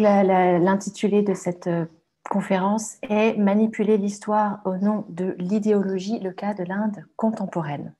[0.00, 1.86] L'intitulé de cette euh,
[2.30, 7.94] conférence est Manipuler l'histoire au nom de l'idéologie, le cas de l'Inde contemporaine.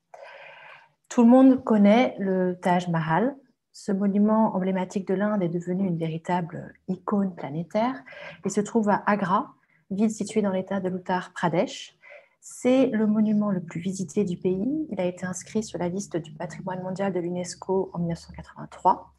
[1.09, 3.35] Tout le monde connaît le Taj Mahal.
[3.73, 8.05] Ce monument emblématique de l'Inde est devenu une véritable icône planétaire
[8.45, 9.55] et se trouve à Agra,
[9.91, 11.97] ville située dans l'état de l'Uttar Pradesh.
[12.41, 14.87] C'est le monument le plus visité du pays.
[14.91, 19.13] Il a été inscrit sur la liste du patrimoine mondial de l'UNESCO en 1983.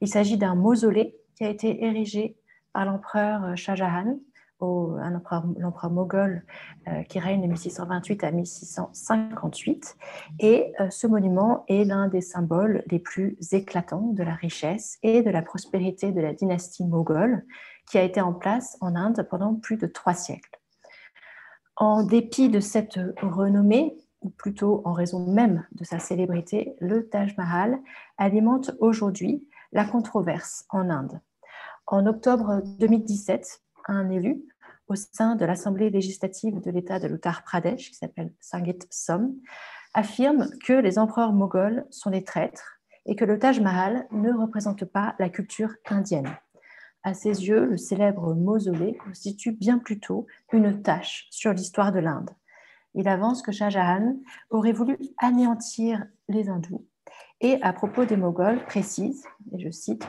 [0.00, 2.36] Il s'agit d'un mausolée qui a été érigé
[2.72, 4.18] par l'empereur Shah Jahan,
[4.60, 6.44] l'empereur moghol
[6.88, 9.96] euh, qui règne de 1628 à 1658.
[10.40, 15.22] Et euh, ce monument est l'un des symboles les plus éclatants de la richesse et
[15.22, 17.44] de la prospérité de la dynastie moghole
[17.88, 20.58] qui a été en place en Inde pendant plus de trois siècles.
[21.76, 27.36] En dépit de cette renommée, ou plutôt en raison même de sa célébrité, le Taj
[27.36, 27.78] Mahal
[28.18, 31.20] alimente aujourd'hui la controverse en Inde.
[31.90, 34.44] En octobre 2017, un élu
[34.88, 39.34] au sein de l'Assemblée législative de l'État de l'Uttar Pradesh, qui s'appelle Sangit Som,
[39.94, 44.84] affirme que les empereurs moghols sont des traîtres et que le Taj Mahal ne représente
[44.84, 46.36] pas la culture indienne.
[47.04, 52.32] À ses yeux, le célèbre mausolée constitue bien plutôt une tâche sur l'histoire de l'Inde.
[52.92, 54.14] Il avance que Shah Jahan
[54.50, 56.84] aurait voulu anéantir les hindous
[57.40, 60.06] et à propos des Moghols précise, et je cite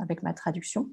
[0.00, 0.88] avec ma traduction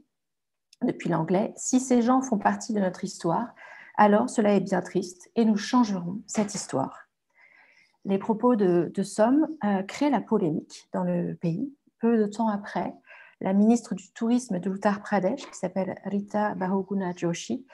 [0.83, 3.53] depuis l'anglais, si ces gens font partie de notre histoire,
[3.97, 7.07] alors cela est bien triste et nous changerons cette histoire.
[8.03, 11.73] Les propos de, Somme euh, créent la polémique dans le pays.
[11.99, 12.93] Peu de temps après,
[13.41, 17.65] la ministre du Tourisme de l'Uttar Pradesh, qui s'appelle Rita Bahuguna Joshi,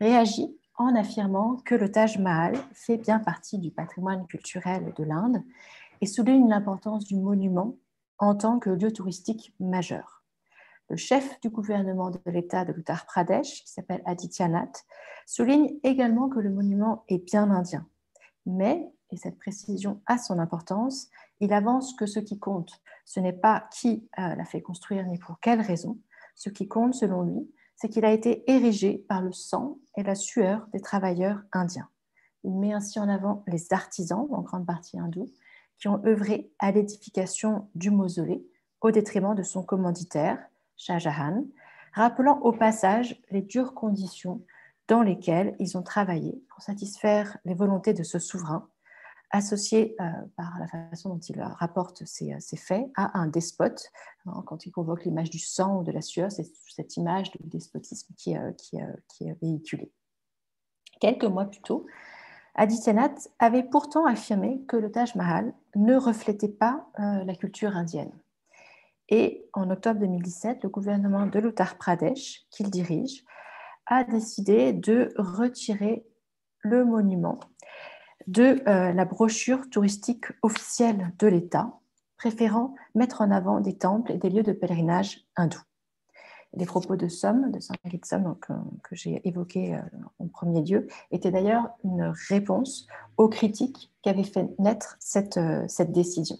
[0.00, 5.42] réagit en affirmant que le Taj Mahal fait bien partie du patrimoine culturel de l'Inde
[6.00, 7.76] et souligne l'importance du monument
[8.18, 10.13] en tant que lieu touristique majeur.
[10.90, 14.84] Le chef du gouvernement de l'État de l'Uttar Pradesh, qui s'appelle Adityanath,
[15.26, 17.86] souligne également que le monument est bien indien.
[18.46, 21.08] Mais, et cette précision a son importance,
[21.40, 25.18] il avance que ce qui compte, ce n'est pas qui euh, l'a fait construire ni
[25.18, 25.98] pour quelle raison.
[26.34, 30.14] Ce qui compte, selon lui, c'est qu'il a été érigé par le sang et la
[30.14, 31.88] sueur des travailleurs indiens.
[32.44, 35.30] Il met ainsi en avant les artisans, en grande partie hindous,
[35.78, 38.46] qui ont œuvré à l'édification du mausolée
[38.80, 40.38] au détriment de son commanditaire,
[40.76, 41.44] Shah Jahan,
[41.92, 44.44] rappelant au passage les dures conditions
[44.88, 48.68] dans lesquelles ils ont travaillé pour satisfaire les volontés de ce souverain,
[49.30, 50.04] associé euh,
[50.36, 53.90] par la façon dont il rapporte ces, faits à un despote.
[54.46, 58.14] Quand il convoque l'image du sang ou de la sueur, c'est cette image de despotisme
[58.16, 59.92] qui, euh, qui, euh, est véhiculée.
[61.00, 61.86] Quelques mois plus tôt,
[62.54, 68.12] Adityanath avait pourtant affirmé que le Taj Mahal ne reflétait pas euh, la culture indienne.
[69.08, 73.24] Et en octobre 2017, le gouvernement de l'Uttar Pradesh, qu'il dirige,
[73.86, 76.06] a décidé de retirer
[76.60, 77.40] le monument
[78.26, 81.78] de euh, la brochure touristique officielle de l'État,
[82.16, 85.62] préférant mettre en avant des temples et des lieux de pèlerinage hindous
[86.56, 89.80] les propos de Somme, de Saint-Marie de Somme, que, que j'ai évoqués euh,
[90.18, 92.86] en premier lieu, étaient d'ailleurs une réponse
[93.16, 96.36] aux critiques qu'avait fait naître cette, euh, cette décision.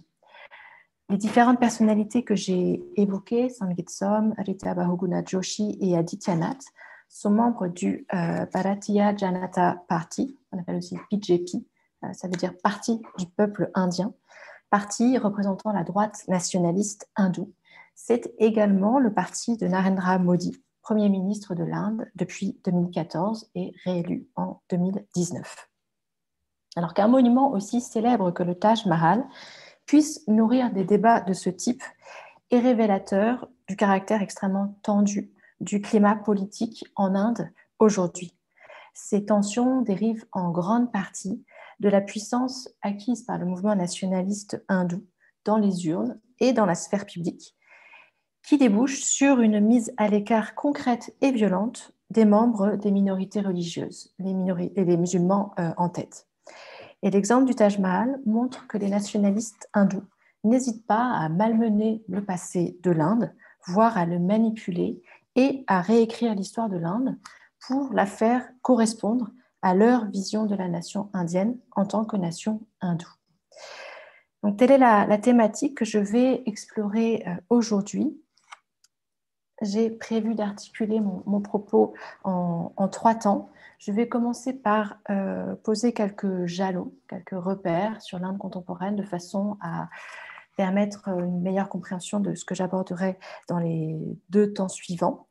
[1.11, 6.65] Les différentes personnalités que j'ai évoquées, Sangit Som, Rita Bahuguna Joshi et Adityanath,
[7.09, 11.65] sont membres du euh, Bharatiya Janata Party, on appelle aussi BJP,
[12.13, 14.13] ça veut dire Parti du peuple indien,
[14.71, 17.53] parti représentant la droite nationaliste hindoue,
[17.95, 24.27] c'est également le parti de Narendra Modi, Premier ministre de l'Inde depuis 2014 et réélu
[24.37, 25.69] en 2019.
[26.77, 29.25] Alors qu'un monument aussi célèbre que le Taj Mahal
[29.87, 31.83] puisse nourrir des débats de ce type
[32.51, 35.31] est révélateur du caractère extrêmement tendu
[35.61, 38.37] du climat politique en Inde aujourd'hui.
[38.93, 41.45] Ces tensions dérivent en grande partie
[41.81, 45.05] de la puissance acquise par le mouvement nationaliste hindou
[45.45, 47.57] dans les urnes et dans la sphère publique,
[48.43, 54.15] qui débouche sur une mise à l'écart concrète et violente des membres des minorités religieuses,
[54.19, 54.35] les
[54.77, 56.29] et les musulmans euh, en tête.
[57.05, 60.03] Et l'exemple du Taj Mahal montre que les nationalistes hindous
[60.43, 63.31] n'hésitent pas à malmener le passé de l'Inde,
[63.67, 65.03] voire à le manipuler
[65.37, 67.19] et à réécrire l'histoire de l'Inde
[67.67, 69.31] pour la faire correspondre
[69.61, 73.07] à leur vision de la nation indienne en tant que nation hindoue.
[74.43, 78.19] Donc, telle est la, thématique que je vais explorer euh, aujourd'hui
[79.63, 83.51] j'ai prévu d'articuler mon, propos en, trois temps.
[83.79, 89.57] Je vais commencer par euh, poser quelques jalons, quelques repères sur l'Inde contemporaine de façon
[89.61, 89.89] à
[90.57, 93.19] permettre une meilleure compréhension de ce que j'aborderai
[93.49, 93.97] dans les
[94.31, 95.27] deux temps suivants.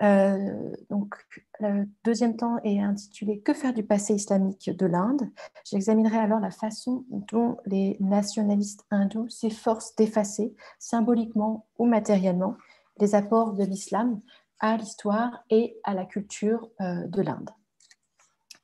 [0.00, 1.16] Euh, donc,
[1.58, 5.28] le deuxième temps est intitulé Que faire du passé islamique de l'Inde?
[5.64, 12.56] J'examinerai alors la façon dont les nationalistes hindous s'efforcent d'effacer symboliquement ou matériellement
[13.00, 14.20] les apports de l'islam
[14.60, 17.50] à l'histoire et à la culture euh, de l'Inde.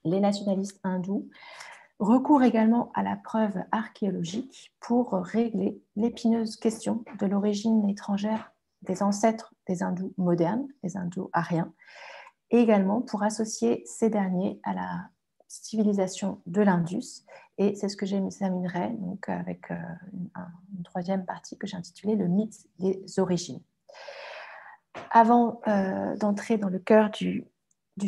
[0.05, 1.29] Les nationalistes hindous
[1.99, 8.53] recourent également à la preuve archéologique pour régler l'épineuse question de l'origine étrangère
[8.83, 11.73] des ancêtres des hindous modernes, les hindous ariens,
[12.51, 15.09] et également pour associer ces derniers à la
[15.49, 17.25] civilisation de l'Indus.
[17.59, 19.75] Et c'est ce que j'examinerai donc avec euh,
[20.13, 23.63] une, troisième partie que j'ai intitulée Le mythe des origines.
[25.11, 27.45] Avant euh, d'entrer dans le cœur du,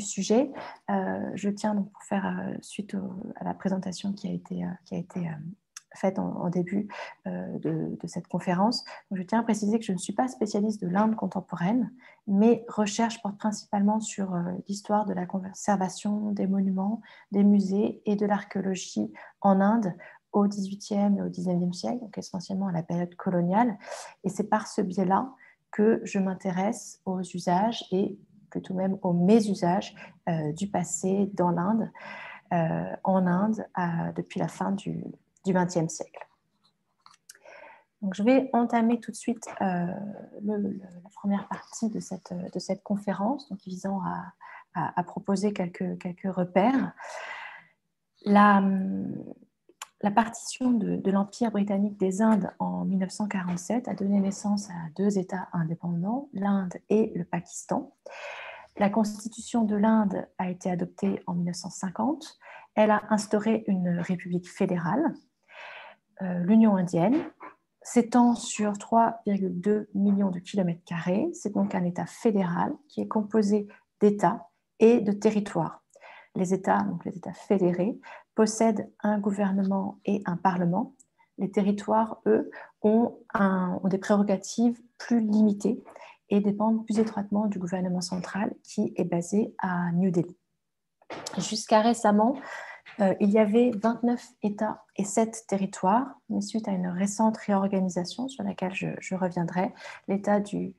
[0.01, 0.51] sujet,
[0.91, 2.97] euh, je tiens donc pour faire suite
[3.37, 5.29] à la présentation qui a été,
[5.97, 6.89] faite en, début
[7.27, 8.85] euh, de, cette conférence.
[9.11, 11.93] je tiens à préciser que je ne suis pas spécialiste de l'Inde contemporaine,
[12.29, 17.01] mais recherche porte principalement sur euh, l'histoire de la conservation des monuments,
[17.33, 19.93] des musées et de l'archéologie en Inde
[20.33, 23.77] au XVIIIe et au XIXe siècle, donc essentiellement à la période coloniale.
[24.23, 25.33] Et c'est par ce biais-là
[25.71, 28.19] que je m'intéresse aux usages et
[28.51, 29.95] plutôt même aux mésusages
[30.29, 31.91] euh, du passé dans l'Inde,
[33.03, 33.67] en Inde,
[34.15, 35.03] depuis la fin du,
[35.45, 36.27] XXe siècle.
[38.03, 39.87] Donc, je vais entamer tout de suite euh,
[40.43, 44.01] la première partie de cette, conférence, visant
[44.75, 46.93] à, proposer quelques, repères.
[50.03, 55.49] La partition de, l'Empire britannique des Indes en 1947 a donné naissance à deux États
[55.53, 57.95] indépendants, l'Inde et le Pakistan.
[58.77, 62.39] La constitution de l'Inde a été adoptée en 1950.
[62.75, 65.15] Elle a instauré une république fédérale
[66.23, 67.31] euh, l'Union indienne
[67.83, 71.29] s'étend sur 3,2 millions de kilomètres carrés.
[71.35, 73.69] C'est donc un État fédéral qui est composé
[74.01, 74.49] d'États
[74.81, 75.83] et de territoires.
[76.35, 77.99] Les États, donc les États fédérés,
[78.37, 80.95] possèdent un gouvernement et un parlement.
[81.39, 82.51] Les territoires, eux,
[82.83, 83.19] ont,
[83.85, 85.83] des prérogatives plus limitées
[86.29, 90.37] et dépendent plus étroitement du gouvernement central qui est basé à New Delhi.
[91.39, 92.37] Jusqu'à récemment,
[93.01, 98.29] euh, il y avait 29 États et 7 territoires, mais suite à une récente réorganisation
[98.29, 99.73] sur laquelle je, reviendrai,
[100.09, 100.75] l'État du,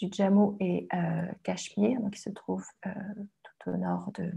[0.00, 2.90] Jammu et euh, Cachemire, qui se trouve euh,
[3.42, 4.32] tout au nord de,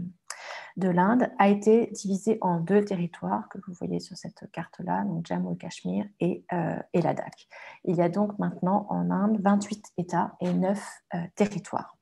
[0.76, 5.54] l'Inde, a été divisé en deux territoires que vous voyez sur cette carte-là, donc Jammu
[5.54, 6.44] et Cachemire et,
[6.92, 7.48] et Ladakh.
[7.84, 10.78] Il y a donc maintenant en Inde 28 États et 9
[11.34, 11.96] territoires.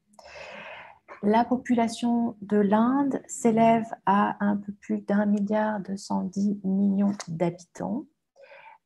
[1.26, 8.04] La population de l'Inde s'élève à un peu plus d'un milliard 210 millions d'habitants.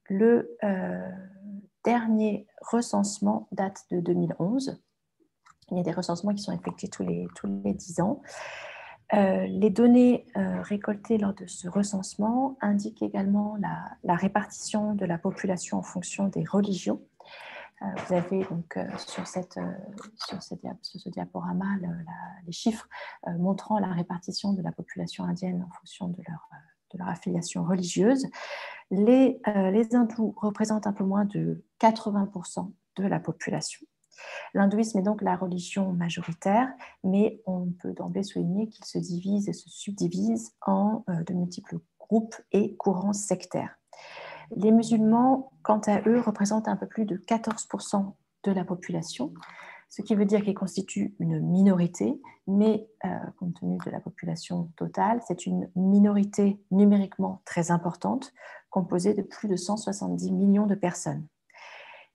[0.09, 1.11] Le euh,
[1.83, 4.81] dernier recensement date de 2011.
[5.73, 8.23] Il y a des recensements qui sont effectués tous les, tous les 10 ans.
[9.15, 13.57] Euh, les données euh, récoltées lors de ce recensement indiquent également
[14.05, 17.01] la, répartition de la population en fonction des religions.
[17.81, 21.77] Euh, vous avez donc sur, ce diaporama
[22.45, 22.89] les chiffres
[23.39, 28.27] montrant la répartition de la population indienne en fonction de leur, affiliation religieuse.
[28.91, 33.87] Les hindous représentent un peu moins de 80% de la population.
[34.55, 36.69] L'hindouisme est donc la religion majoritaire,
[37.05, 42.37] mais on peut d'emblée souligner qu'il se divise et se subdivise en de multiples groupes
[42.53, 43.79] et courants sectaires.
[44.57, 49.35] Les musulmans, quant à eux, représentent un peu plus de 14% de la population,
[49.91, 53.09] ce qui veut dire qu'ils constituent une minorité, mais euh,
[53.39, 58.33] compte tenu de la population totale, c'est une minorité numériquement très importante,
[58.71, 61.27] composée de plus de 170 millions de personnes.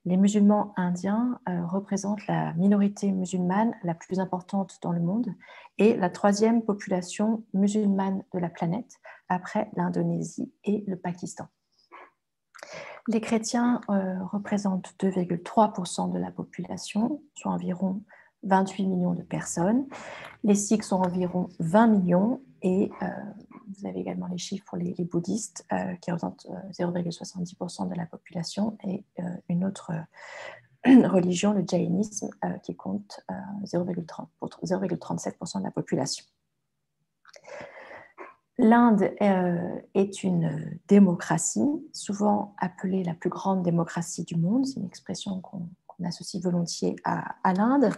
[0.05, 5.27] Les musulmans indiens euh, représentent la minorité musulmane la plus importante dans le monde
[5.77, 11.47] et la troisième population musulmane de la planète après l'Indonésie et le Pakistan.
[13.07, 18.01] Les chrétiens euh, représentent 2,3% de la population, soit environ
[18.43, 19.85] 28 millions de personnes.
[20.43, 23.07] Les sikhs sont environ 20 millions et euh,
[23.67, 28.77] vous avez également les chiffres pour les, bouddhistes euh, qui représentent 0,70% de la population
[28.83, 29.03] et
[29.49, 29.91] une autre
[30.85, 32.29] religion, le jaïnisme,
[32.63, 33.21] qui compte
[33.63, 36.25] 0,37% de la population.
[38.59, 44.65] L'Inde euh, est une démocratie, souvent appelée la plus grande démocratie du monde.
[44.65, 45.69] C'est une expression qu'on
[46.05, 47.91] associe volontiers à, l'Inde.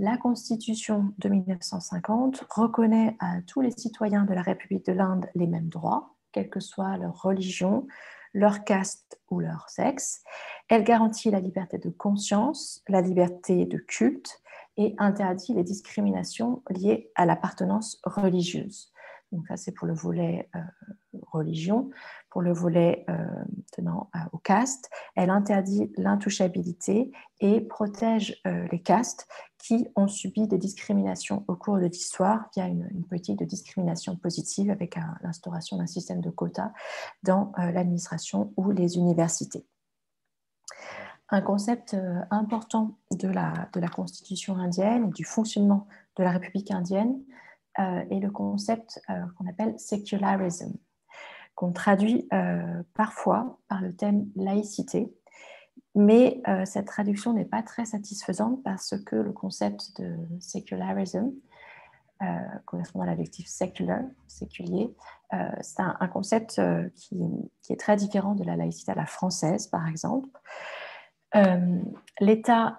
[0.00, 5.48] La Constitution de 1950 reconnaît à tous les citoyens de la République de l'Inde les
[5.48, 7.84] mêmes droits, quelle que soit leur religion,
[8.32, 10.22] leur caste ou leur sexe.
[10.68, 14.40] Elle garantit la liberté de conscience, la liberté de culte
[14.76, 18.92] et interdit les discriminations liées à l'appartenance religieuse.
[19.32, 20.60] Donc ça, c'est pour le volet euh,
[21.32, 21.90] religion.
[22.30, 23.26] Pour le volet euh,
[23.72, 30.58] tenant euh, au caste, elle interdit l'intouchabilité et protège les castes qui ont subi des
[30.58, 36.20] discriminations au cours de l'histoire via une, politique de discrimination positive avec l'instauration d'un système
[36.20, 36.72] de quotas
[37.22, 39.66] dans l'administration ou les universités.
[41.28, 41.96] Un concept
[42.30, 47.20] important de la constitution indienne et du fonctionnement de la République indienne
[47.78, 50.72] euh, est le concept euh, qu'on appelle secularism,
[51.54, 55.14] qu'on traduit euh, parfois par le thème laïcité.
[55.94, 61.32] Mais cette traduction n'est pas très satisfaisante parce que le concept de secularism,
[62.66, 64.94] correspondant à l'adjectif secular, séculier,
[65.60, 66.60] c'est un, concept
[66.94, 67.20] qui,
[67.70, 70.28] est très différent de la laïcité à la française, par exemple.
[72.20, 72.76] L'État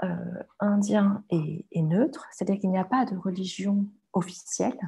[0.60, 4.80] indien est neutre, c'est-à-dire qu'il n'y a pas de religion officielle,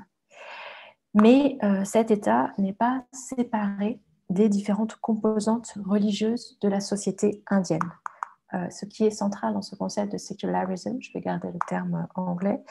[1.14, 4.00] mais euh, cet État n'est pas séparé
[4.30, 7.92] des différentes composantes religieuses de la société indienne.
[8.54, 12.08] Euh, ce qui est central dans ce concept de secularism, je vais garder le terme
[12.16, 12.62] anglais,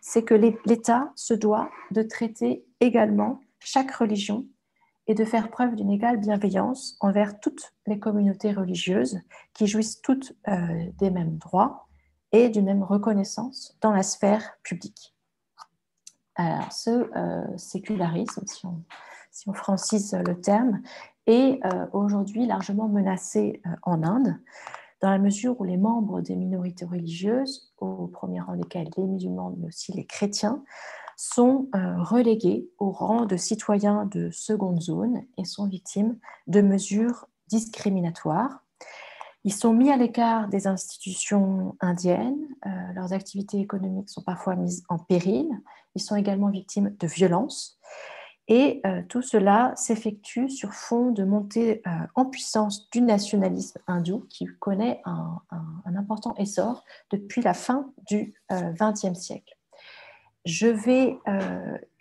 [0.00, 4.46] c'est que l'État se doit de traiter également chaque religion
[5.06, 9.20] et de faire preuve d'une égale bienveillance envers toutes les communautés religieuses
[9.52, 11.88] qui jouissent toutes euh, des mêmes droits
[12.32, 15.13] et d'une même reconnaissance dans la sphère publique.
[16.36, 18.66] Alors, ce euh, sécularisme, si
[19.48, 20.82] on, francise le terme,
[21.26, 24.36] est euh, aujourd'hui largement menacé euh, en Inde,
[25.00, 29.54] dans la mesure où les membres des minorités religieuses, au premier rang desquels les musulmans,
[29.58, 30.64] mais aussi les chrétiens,
[31.16, 38.63] sont relégués au rang de citoyens de seconde zone et sont victimes de mesures discriminatoires
[39.44, 44.84] ils sont mis à l'écart des institutions indiennes, euh, leurs activités économiques sont parfois mises
[44.88, 45.46] en péril,
[45.94, 47.78] ils sont également victimes de violences.
[48.48, 54.26] Et euh, tout cela s'effectue sur fond de montée euh, en puissance du nationalisme hindou
[54.30, 55.40] qui connaît un,
[55.96, 59.56] important essor depuis la fin du XXe siècle.
[60.44, 61.16] Je vais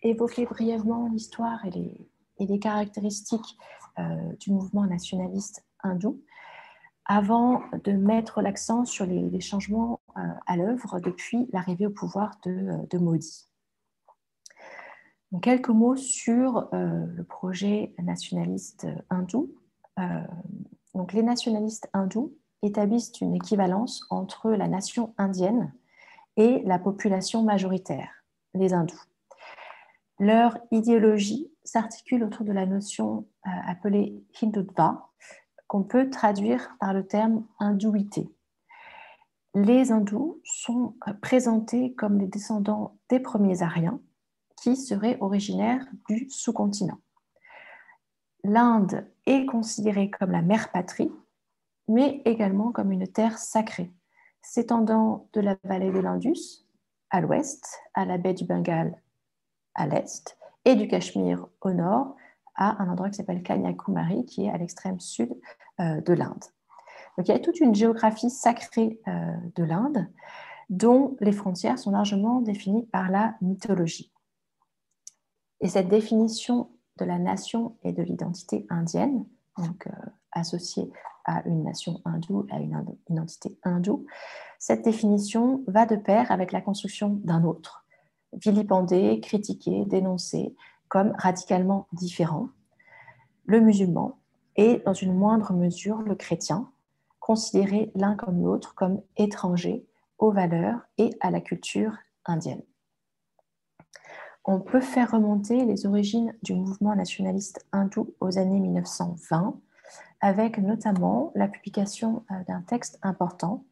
[0.02, 2.10] évoquer brièvement l'histoire et les,
[2.40, 3.58] et les caractéristiques
[4.40, 6.20] du mouvement nationaliste hindou
[7.06, 12.52] avant de mettre l'accent sur les, changements euh, à l'œuvre depuis l'arrivée au pouvoir de,
[12.52, 13.48] euh, Modi.
[15.42, 19.54] quelques mots sur euh, le projet nationaliste hindou.
[20.96, 25.74] donc, les nationalistes hindous établissent une équivalence entre la nation indienne
[26.38, 29.02] et la population majoritaire, les hindous.
[30.20, 35.10] Leur idéologie s'articule autour de la notion appelée Hindutva,
[35.82, 38.30] peut traduire par le terme hindouité.
[39.56, 44.00] Les hindous sont présentés comme les descendants des premiers Aryens
[44.62, 47.00] qui seraient originaires du sous-continent.
[48.44, 51.12] L'Inde est considérée comme la mère patrie,
[51.88, 53.92] mais également comme une terre sacrée,
[54.42, 56.68] s'étendant de la vallée de l'Indus
[57.10, 59.02] à l'ouest, à la baie du Bengale
[59.76, 62.16] à l'est, et du Cachemire au nord,
[62.56, 65.34] à un endroit qui s'appelle Kanyakumari, qui est à l'extrême sud
[65.80, 66.44] euh, de l'Inde.
[67.18, 70.08] Donc il y a toute une géographie sacrée euh, de l'Inde
[70.70, 74.12] dont les frontières sont largement définies par la mythologie.
[75.62, 79.26] Et cette définition de la nation et de l'identité indienne,
[79.58, 79.92] donc euh,
[80.32, 80.92] associée
[81.26, 84.06] à une nation hindoue, à une identité hindoue,
[84.60, 87.86] cette définition va de pair avec la construction d'un autre,
[88.34, 90.56] vilipendé, critiqué, dénoncé
[90.94, 92.50] comme radicalement différent,
[93.46, 94.20] le musulman,
[94.56, 96.70] et, dans une moindre mesure, le chrétien,
[97.20, 99.88] considérés l'un comme l'autre comme étrangers
[100.20, 102.62] aux valeurs et à la culture indienne.
[104.46, 109.60] On peut faire remonter les origines du mouvement nationaliste hindou aux années 1920,
[110.22, 113.66] avec notamment la publication euh, d'un texte important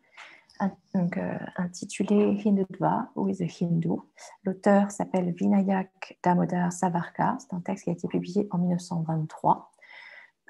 [0.93, 3.99] donc, euh, intitulé Hindutva, ou is a Hindu?
[4.43, 7.39] L'auteur s'appelle Vinayak Damodar Savarkar.
[7.39, 9.71] C'est un texte qui a été publié en 1923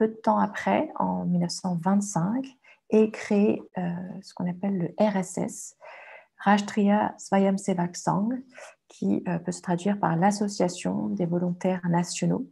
[0.01, 2.57] peu de temps après, en 1925,
[2.89, 3.81] est créé euh,
[4.23, 5.77] ce qu'on appelle le RSS,
[6.39, 8.33] Rashtriya Swayamsevak Sangh,
[8.87, 12.47] qui euh, peut se traduire par l'Association des volontaires nationaux,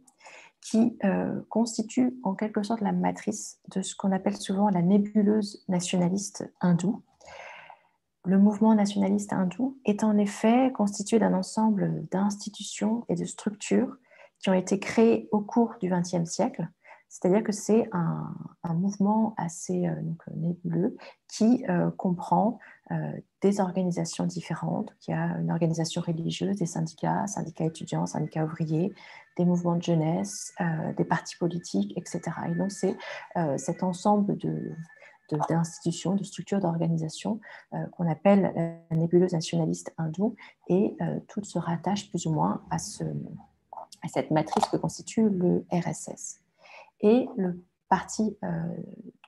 [0.60, 5.64] qui euh, constitue en quelque sorte la matrice de ce qu'on appelle souvent la nébuleuse
[5.68, 7.02] nationaliste hindoue.
[8.26, 13.96] Le mouvement nationaliste hindou est en effet constitué d'un ensemble d'institutions et de structures
[14.40, 16.68] qui ont été créées au cours du XXe siècle
[17.08, 18.34] C'est-à-dire que c'est un,
[18.74, 19.94] mouvement assez euh,
[20.36, 20.96] nébuleux
[21.28, 22.58] qui euh, comprend
[23.40, 24.92] des organisations différentes.
[25.06, 28.92] Y a une organisation religieuse, des syndicats, syndicats étudiants, syndicats ouvriers,
[29.36, 30.52] des mouvements de jeunesse,
[30.96, 32.20] des partis politiques, etc.
[32.48, 32.96] Et donc c'est
[33.58, 34.74] cet ensemble de,
[35.48, 37.40] d'institutions, de, structures d'organisation
[37.92, 38.52] qu'on appelle
[38.90, 40.34] la nébuleuse nationaliste hindoue
[40.68, 40.96] et
[41.28, 43.04] toutes se rattachent plus ou moins à ce,
[44.02, 46.40] à cette matrice que constitue le RSS.
[47.00, 48.48] Et le parti euh,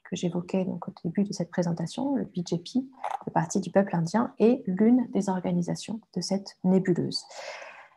[0.05, 2.85] que j'évoquais au début de cette présentation, le BJP,
[3.27, 7.25] le Parti du peuple indien, est l'une des organisations de cette nébuleuse.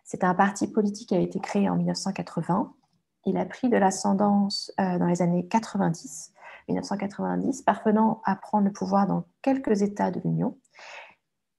[0.03, 2.73] C'est un parti politique qui a été créé en 1980.
[3.25, 6.33] Il a pris de l'ascendance euh, dans les années 90,
[6.67, 10.57] 1990, parvenant à prendre le pouvoir dans quelques États de l'Union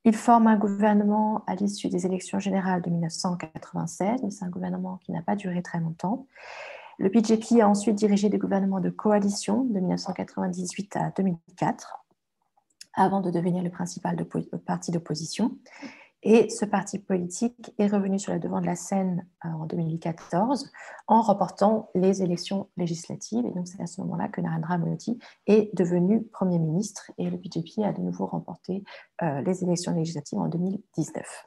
[0.07, 5.01] il forme un gouvernement à l'issue des élections générales de 1996, mais c'est un gouvernement
[5.03, 6.29] qui n'a pas duré très longtemps.
[6.99, 12.05] Le BJP a ensuite dirigé des gouvernements de coalition de 1998 à 2004,
[12.95, 14.17] avant de devenir le principal
[14.65, 15.59] parti d'opposition.
[16.29, 20.73] Et ce parti politique est revenu sur le devant de la scène euh, en 2014
[21.07, 23.47] en remportant les élections législatives.
[23.47, 27.37] Et donc, c'est à ce moment-là que Narendra Modi est devenu Premier ministre et le
[27.37, 28.83] BJP a de nouveau remporté
[29.23, 31.47] euh, les élections législatives en 2019.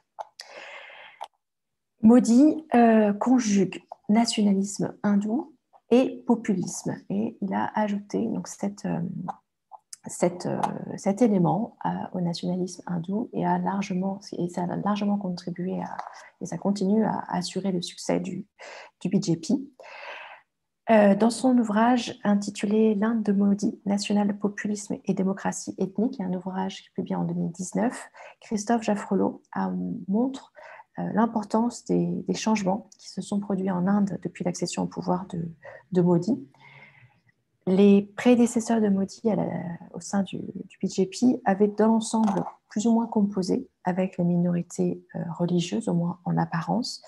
[2.00, 5.54] Modi euh, conjugue nationalisme hindou
[5.90, 6.96] et populisme.
[7.10, 8.86] Et il a ajouté donc, cette,
[10.06, 11.76] cet élément
[12.14, 15.82] au nationalisme hindou et, a largement, et ça a largement contribué
[16.40, 18.46] et ça continue à, assurer le succès du,
[19.04, 19.52] BJP.
[20.90, 26.90] Euh, dans son ouvrage intitulé L'Inde de Modi, national populisme et démocratie ethnique, un ouvrage
[26.94, 28.08] publié en 2019,
[28.40, 29.42] Christophe Jaffrelot
[30.08, 30.52] montre
[30.98, 35.48] euh, l'importance des, changements qui se sont produits en Inde depuis l'accession au pouvoir de,
[35.92, 36.44] de Modi
[37.66, 39.22] les prédécesseurs de Modi
[39.92, 40.38] au sein du,
[40.82, 46.18] BJP avaient dans l'ensemble plus ou moins composé avec les minorités euh, religieuses, au moins
[46.24, 47.02] en apparence.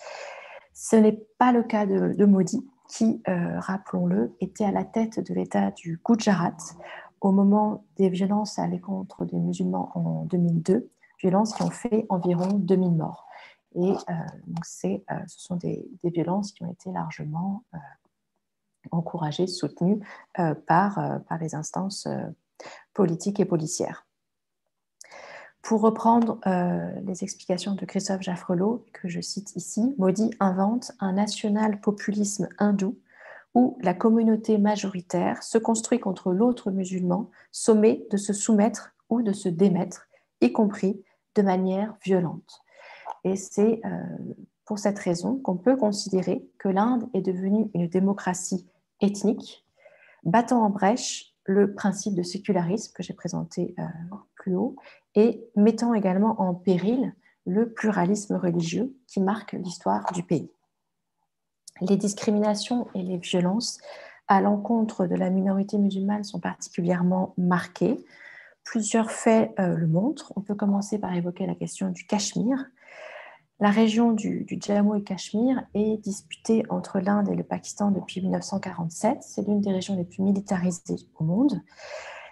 [0.74, 5.34] Ce n'est pas le cas de, Modi, qui, euh, rappelons-le, était à la tête de
[5.34, 6.56] l'État du Gujarat
[7.20, 12.48] au moment des violences à l'encontre des musulmans en 2002, violences qui ont fait environ
[12.54, 13.26] 2000 morts.
[13.74, 14.14] Et euh,
[14.46, 14.98] donc ce
[15.28, 17.62] sont des, violences qui ont été largement
[18.90, 19.98] encouragés, soutenus
[20.38, 22.22] euh, par, euh, les instances euh,
[22.94, 24.06] politiques et policières.
[25.62, 26.40] Pour reprendre
[27.04, 32.98] les explications de Christophe Jaffrelot, que je cite ici, Modi invente un national-populisme hindou
[33.54, 39.32] où la communauté majoritaire se construit contre l'autre musulman, sommé de se soumettre ou de
[39.32, 40.08] se démettre,
[40.40, 41.00] y compris
[41.36, 42.60] de manière violente.
[43.22, 43.80] Et c'est
[44.64, 48.66] pour cette raison qu'on peut considérer que l'Inde est devenue une démocratie
[49.00, 49.64] ethnique,
[50.24, 53.82] battant en brèche le principe de sécularisme que j'ai présenté euh,
[54.36, 54.76] plus haut
[55.14, 60.50] et mettant également en péril le pluralisme religieux qui marque l'histoire du pays.
[61.80, 63.80] Les discriminations et les violences
[64.28, 68.04] à l'encontre de la minorité musulmane sont particulièrement marquées.
[68.62, 70.32] Plusieurs faits euh, le montrent.
[70.36, 72.64] On peut commencer par évoquer la question du Cachemire,
[73.62, 79.18] la région du, Jammu et Cachemire est disputée entre l'Inde et le Pakistan depuis 1947.
[79.22, 81.62] C'est l'une des régions les plus militarisées au monde.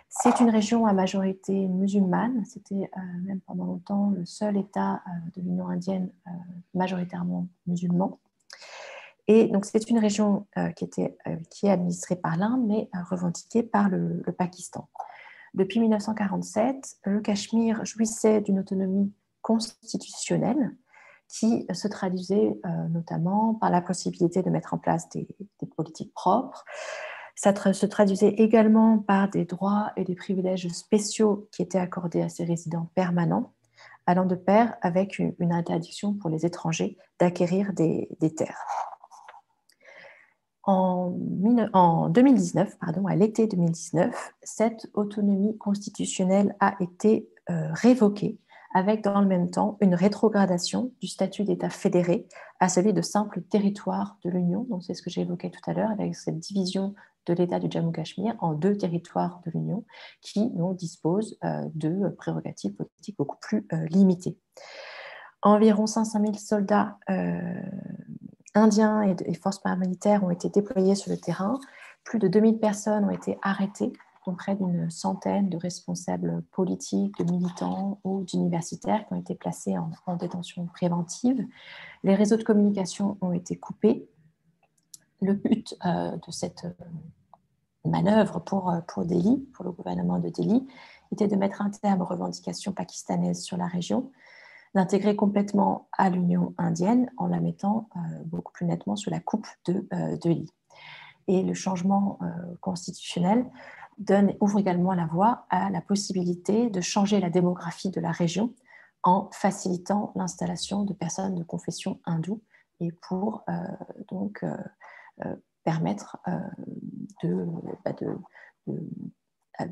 [0.08, 2.44] C'est une région à majorité musulmane.
[2.46, 6.30] C'était euh, même pendant longtemps le seul État euh, de l'Union indienne euh,
[6.74, 8.18] majoritairement musulman.
[9.28, 11.16] Et donc c'est une région qui, était,
[11.48, 14.88] qui est administrée par l'Inde, mais revendiquée par le Pakistan.
[15.54, 20.74] Depuis 1947, le Cachemire jouissait d'une autonomie constitutionnelle
[21.30, 25.28] qui se traduisait euh, notamment par la possibilité de mettre en place des,
[25.76, 26.64] politiques propres.
[27.36, 32.28] Ça se traduisait également par des droits et des privilèges spéciaux qui étaient accordés à
[32.28, 33.52] ces résidents permanents,
[34.06, 38.66] allant de pair avec une, interdiction pour les étrangers d'acquérir des, terres.
[40.64, 41.16] En,
[41.72, 48.38] en, 2019, pardon, à l'été 2019, cette autonomie constitutionnelle a été euh, révoquée
[48.72, 52.26] avec dans le même temps une rétrogradation du statut d'État fédéré
[52.60, 54.66] à celui de simple territoire de l'Union.
[54.80, 56.94] C'est ce que j'ai évoqué tout à l'heure avec cette division
[57.26, 59.84] de l'État du Jammu-Cachemire en deux territoires de l'Union
[60.20, 64.38] qui disposent euh, de prérogatives politiques beaucoup plus euh, limitées.
[65.42, 67.40] Environ 500 000 soldats euh,
[68.54, 71.58] indiens et, forces paramilitaires ont été déployés sur le terrain.
[72.04, 73.92] Plus de 2000 personnes ont été arrêtées
[74.28, 80.16] près d'une centaine de responsables politiques, de militants ou d'universitaires qui ont été placés en,
[80.16, 81.44] détention préventive.
[82.04, 84.08] Les réseaux de communication ont été coupés.
[85.22, 86.66] Le but euh, de cette
[87.84, 90.66] manœuvre pour, pour Delhi, pour le gouvernement de Delhi,
[91.12, 94.10] était de mettre un terme aux revendications pakistanaises sur la région,
[94.74, 97.88] d'intégrer complètement à l'Union indienne en la mettant
[98.26, 99.88] beaucoup plus nettement sous la coupe de
[100.22, 100.46] Delhi.
[101.26, 102.18] Et le changement
[102.60, 103.46] constitutionnel
[104.00, 108.54] donne, ouvre également la voie à la possibilité de changer la démographie de la région
[109.02, 112.42] en facilitant l'installation de personnes de confession hindoue
[112.80, 113.52] et pour euh,
[114.08, 114.56] donc euh,
[115.24, 116.16] euh, permettre
[117.22, 117.46] de,
[117.84, 117.92] bah,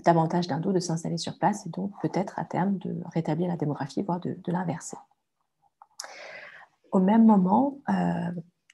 [0.04, 4.02] davantage d'hindous de s'installer sur place et donc peut-être à terme de rétablir la démographie,
[4.02, 4.98] voire de l'inverser.
[6.92, 7.78] Au même moment,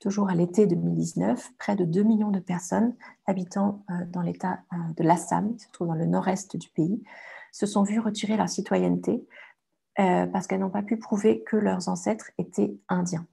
[0.05, 4.77] toujours à l'été 2019, près de 2 millions de personnes habitant euh, dans l'État euh,
[4.99, 7.03] de l'Assam, qui se trouve dans le nord-est du pays,
[7.53, 9.27] se sont vues retirer leur citoyenneté
[9.99, 13.27] euh, parce qu'elles n'ont pas pu prouver que leurs ancêtres étaient indiens.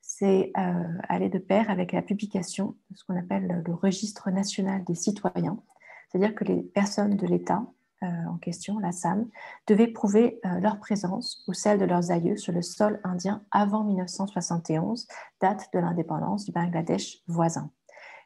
[0.00, 4.94] C'est allé de pair avec la publication de ce qu'on appelle le registre national des
[4.94, 5.60] citoyens,
[6.08, 7.66] c'est-à-dire que les personnes de l'État
[8.02, 9.28] en question, la SAM,
[9.66, 13.84] devaient prouver euh, leur présence ou celle de leurs aïeux sur le sol indien avant
[13.84, 15.08] 1971,
[15.40, 17.70] date de l'indépendance du Bangladesh voisin.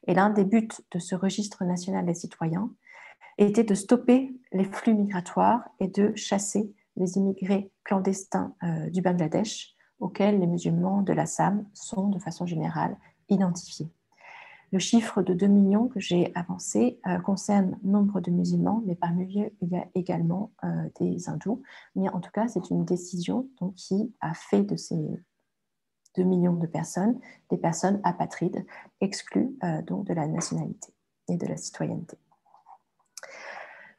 [0.07, 2.71] Et l'un des buts de ce registre national des citoyens
[3.39, 9.75] était de stopper les flux migratoires et de chasser les immigrés clandestins euh, du Bangladesh
[10.01, 12.97] auxquels les musulmans de la SAM sont de façon générale
[13.29, 13.91] identifiés.
[14.73, 19.25] Le chiffre de 2 millions que j'ai avancé euh, concerne nombre de musulmans, mais parmi
[19.39, 21.63] eux, il y a également euh, des hindous.
[21.95, 24.97] Mais en tout cas, c'est une décision donc, qui a fait de ces
[26.17, 27.19] 2 millions de personnes
[27.51, 28.65] des personnes apatrides,
[29.03, 30.95] exclues euh, donc, de la nationalité
[31.29, 32.17] et de la citoyenneté.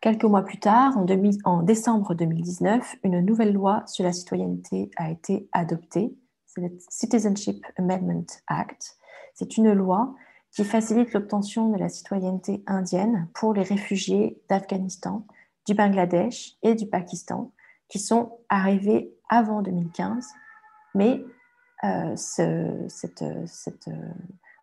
[0.02, 1.06] Quelques mois plus tard, en,
[1.46, 6.18] en, décembre 2019, une nouvelle loi sur la citoyenneté a été adoptée.
[6.48, 8.98] C'est le Citizenship Amendment Act.
[9.36, 10.16] C'est une loi
[10.54, 15.26] qui facilite l'obtention de la citoyenneté indienne pour les réfugiés d'Afghanistan,
[15.66, 17.52] du Bangladesh et du Pakistan
[17.89, 20.28] qui sont arrivés avant 2015,
[20.96, 21.24] mais
[21.84, 23.46] euh, cette, euh,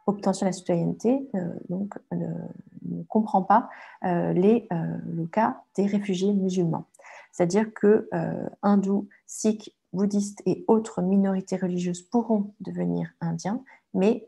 [0.07, 1.55] obtention de la citoyenneté euh,
[2.11, 3.69] ne, comprend pas
[4.03, 6.87] les, le cas des réfugiés musulmans.
[7.33, 8.09] C'est-à-dire que
[8.63, 13.63] hindous, sikhs, bouddhistes et autres minorités religieuses pourront devenir indiens,
[13.95, 14.27] mais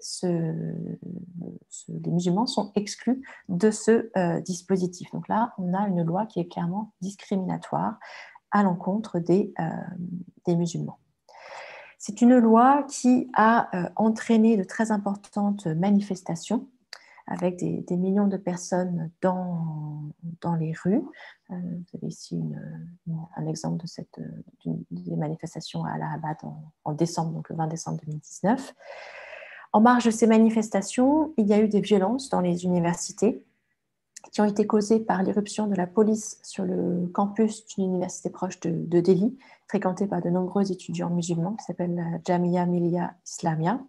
[1.88, 5.11] les musulmans sont exclus de ce euh, dispositif.
[5.12, 7.98] Donc là, on a une loi qui est clairement discriminatoire
[8.51, 10.98] à l'encontre des, euh, musulmans.
[11.98, 16.68] C'est une loi qui a euh, entraîné de très importantes manifestations
[17.29, 20.11] avec des, millions de personnes dans,
[20.59, 21.05] les rues.
[21.48, 21.57] vous
[21.94, 22.42] avez ici
[23.37, 24.20] un exemple de cette,
[24.90, 26.37] des manifestations à Allahabad
[26.85, 28.75] en, décembre, donc le 20 décembre 2019.
[29.72, 33.42] En marge de ces manifestations, il y a eu des violences dans les universités
[34.30, 38.61] qui ont été causées par l'irruption de la police sur le campus d'une université proche
[38.61, 39.37] de, Delhi,
[39.68, 43.80] fréquentée par de nombreux étudiants musulmans, qui s'appelle la Jamia Millia Islamia.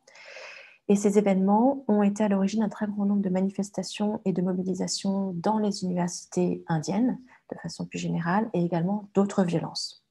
[0.88, 4.42] Et ces événements ont été à l'origine d'un très grand nombre de manifestations et de
[4.42, 7.20] mobilisations dans les universités indiennes,
[7.52, 10.04] de façon plus générale, et également d'autres violences.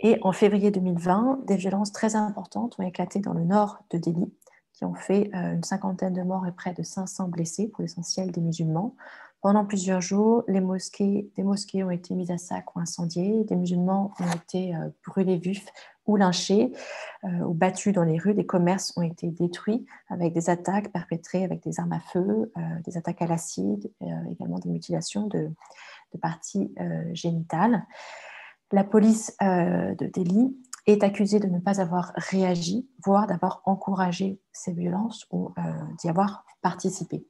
[0.00, 4.32] Et en février 2020, des violences très importantes ont éclaté dans le nord de Delhi,
[4.78, 8.30] qui ont fait euh, une cinquantaine de morts et près de 500 blessés, pour l'essentiel
[8.30, 8.94] des musulmans.
[9.40, 13.56] Pendant plusieurs jours, les mosquées, des mosquées ont été mises à sac ou incendiées, des
[13.56, 15.66] musulmans ont été euh, brûlés vifs
[16.06, 16.72] ou lynchés
[17.24, 21.42] euh, ou battus dans les rues, des commerces ont été détruits avec des attaques perpétrées
[21.42, 22.52] avec des armes à feu,
[22.84, 23.90] des attaques à l'acide,
[24.30, 25.50] également des mutilations de,
[26.14, 26.72] de parties
[27.12, 27.84] génitales.
[28.72, 34.72] La police de Delhi est accusé de ne pas avoir réagi, voire d'avoir encouragé ces
[34.72, 35.62] violences ou euh,
[36.00, 37.26] d'y avoir participé.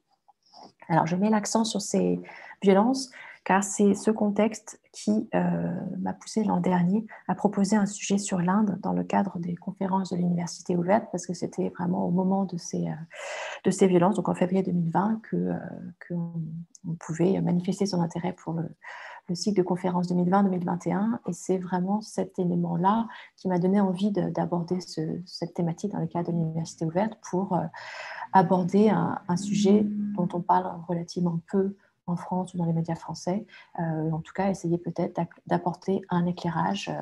[0.88, 2.20] Alors, je mets l'accent sur ces
[2.62, 3.10] violences
[3.44, 8.40] car c'est ce contexte qui euh, m'a poussé l'an dernier à proposer un sujet sur
[8.40, 12.44] l'Inde dans le cadre des conférences de l'Université ouverte, parce que c'était vraiment au moment
[12.44, 12.94] de ces, euh,
[13.64, 16.32] de ces violences, donc en février 2020, qu'on
[16.86, 18.68] on pouvait manifester son intérêt pour le,
[19.28, 21.18] le cycle de conférences 2020-2021.
[21.26, 26.32] Et c'est vraiment cet élément-là qui m'a donné envie d'aborder cette thématique dans le cadre
[26.32, 27.64] de l'Université ouverte pour euh,
[28.32, 29.84] aborder un, sujet
[30.16, 33.46] dont on parle relativement peu en France ou dans les médias français.
[33.78, 37.00] Euh, en tout cas, essayer peut-être d'apporter un éclairage euh,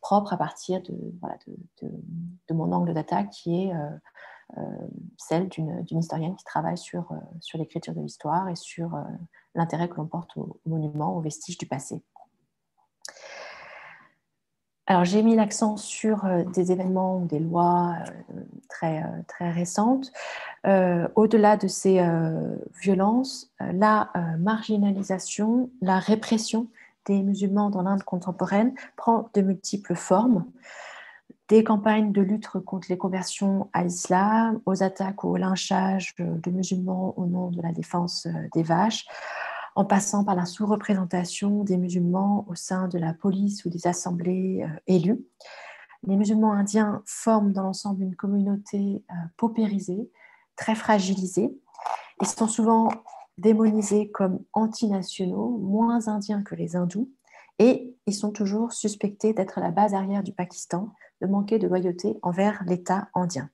[0.00, 1.88] propre à partir de, voilà, de,
[2.48, 3.72] de, mon angle d'attaque qui est
[5.16, 8.98] celle d'une historienne qui travaille sur, sur l'écriture de l'histoire et sur
[9.54, 12.02] l'intérêt que l'on porte aux monuments, aux vestiges du passé.
[14.86, 17.96] Alors, j'ai mis l'accent sur des événements ou des lois
[18.70, 20.10] très, très récentes.
[20.64, 22.02] Au-delà de ces
[22.80, 26.68] violences, la marginalisation, la répression
[27.04, 30.46] des musulmans dans l'Inde contemporaine prend de multiples formes
[31.48, 37.14] des campagnes de lutte contre les conversions à l'islam, aux attaques au lynchage de musulmans
[37.16, 39.06] au nom de la défense euh, des vaches,
[39.74, 44.62] en passant par la sous-représentation des musulmans au sein de la police ou des assemblées
[44.62, 45.24] euh, élues.
[46.06, 50.10] Les musulmans indiens forment dans l'ensemble une communauté euh, paupérisée,
[50.56, 51.50] très fragilisée.
[52.20, 52.90] Ils sont souvent
[53.38, 57.10] démonisés comme antinationaux, moins indiens que les hindous,
[57.58, 62.18] et ils sont toujours suspectés d'être la base arrière du Pakistan, de manquer de loyauté
[62.22, 63.50] envers l'État indien.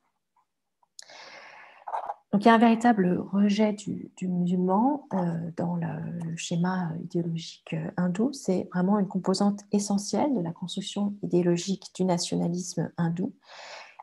[2.34, 8.32] Donc il y a un véritable rejet du, musulman euh, dans le, schéma idéologique hindou.
[8.32, 13.32] C'est vraiment une composante essentielle de la construction idéologique du nationalisme hindou.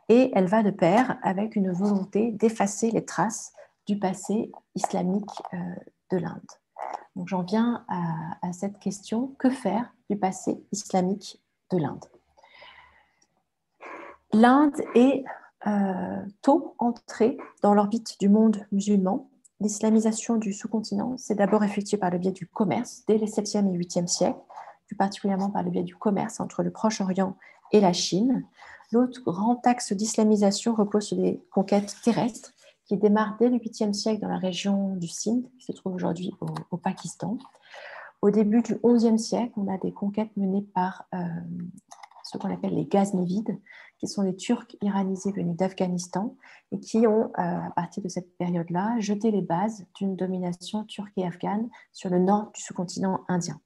[0.08, 3.52] Et elle va de pair avec une volonté d'effacer les traces
[3.86, 5.58] du passé islamique euh,
[6.12, 6.40] de l'Inde.
[7.18, 12.06] Donc j'en viens à, cette question, que faire du passé islamique de l'Inde?
[14.34, 15.24] L'Inde est
[15.68, 19.30] euh, tôt entrée dans l'orbite du monde musulman.
[19.60, 23.78] L'islamisation du sous-continent s'est d'abord effectuée par le biais du commerce dès les 7e et
[23.78, 24.40] 8e siècles,
[24.88, 27.36] plus particulièrement par le biais du commerce entre le Proche-Orient
[27.72, 28.46] et la Chine.
[28.92, 32.54] L'autre grand axe d'islamisation repose sur des conquêtes terrestres
[32.86, 36.34] qui démarre dès le 8e siècle dans la région du Sindh, qui se trouve aujourd'hui
[36.72, 37.38] au, Pakistan.
[38.22, 41.20] Au début du 11e siècle, on a des conquêtes menées par euh,
[42.24, 43.58] ce qu'on appelle les Ghaznavides,
[44.02, 46.36] qui sont les Turcs iranisés venus d'Afghanistan
[46.72, 51.14] et qui ont, euh, à partir de cette période-là, jeté les bases d'une domination turque
[51.18, 53.62] et afghane sur le nord du sous-continent indien.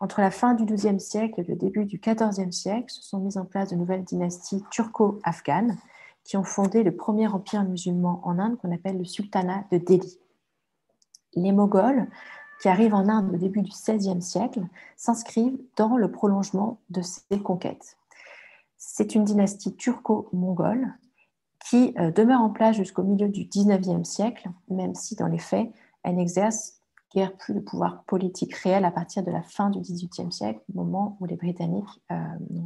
[0.00, 3.36] Entre la fin du XIIe siècle et le début du XIVe siècle, se sont mises
[3.36, 5.76] en place de nouvelles dynasties turco-afghanes
[6.24, 10.18] qui ont fondé le premier empire musulman en Inde qu'on appelle le sultanat de Delhi.
[11.34, 12.08] Les Moghols,
[12.62, 14.62] qui arrivent en Inde au début du XVIe siècle,
[14.96, 17.98] s'inscrivent dans le prolongement de ces conquêtes.
[18.86, 20.94] C'est une dynastie turco-mongole
[21.68, 25.72] qui euh, demeure en place jusqu'au milieu du XIXe siècle, même si dans les faits,
[26.04, 26.74] elle n'exerce
[27.12, 30.76] guère plus de pouvoir politique réel à partir de la fin du XVIIIe siècle, au
[30.76, 32.14] moment où les Britanniques euh,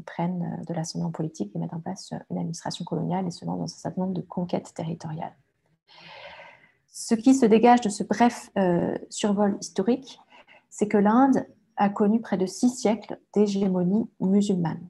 [0.04, 3.58] prennent euh, de l'ascendant politique et mettent en place une administration coloniale et se lancent
[3.58, 5.36] dans un certain nombre de conquêtes territoriales.
[6.88, 8.50] Ce qui se dégage de ce bref
[9.08, 10.18] survol historique,
[10.68, 14.88] c'est que l'Inde a connu près de six siècles d'hégémonie musulmane.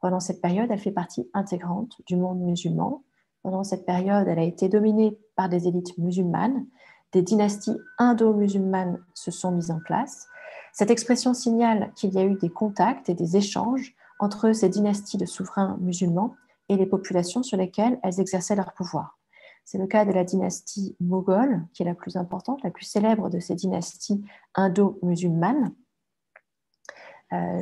[0.00, 3.02] Pendant cette période, elle fait partie intégrante du monde musulman.
[3.42, 6.66] Pendant cette période, elle a été dominée par des élites musulmanes
[7.12, 10.26] des dynasties indo-musulmanes se sont mises en place.
[10.72, 15.16] Cette expression signale qu'il y a eu des contacts et des échanges entre ces dynasties
[15.16, 16.34] de souverains musulmans
[16.68, 19.18] et les populations sur lesquelles elles exerçaient leur pouvoir.
[19.64, 23.28] C'est le cas de la dynastie moghole, qui est la plus importante, la plus célèbre
[23.30, 24.22] de ces dynasties
[24.54, 25.74] indo-musulmanes.
[27.32, 27.60] Euh,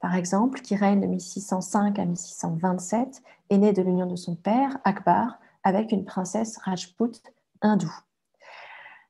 [0.00, 4.78] par exemple, qui règne de 1605 à 1627, est né de l'union de son père,
[4.84, 7.12] Akbar, avec une princesse rajput
[7.62, 7.94] hindoue.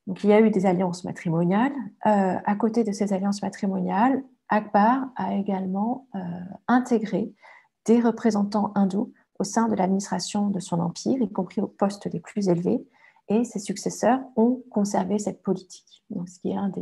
[0.06, 1.74] Donc, il y a eu des alliances matrimoniales.
[2.06, 6.18] Euh, à côté de ces alliances matrimoniales, Akbar a également euh,
[6.66, 7.34] intégré
[7.84, 12.20] des représentants hindous au sein de l'administration de son empire, y compris aux postes les
[12.20, 12.86] plus élevés,
[13.28, 16.02] et ses successeurs ont conservé cette politique.
[16.08, 16.72] Donc, ce qui est un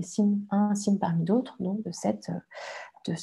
[0.74, 2.30] signe parmi d'autres de, cette,
[3.10, 3.16] de,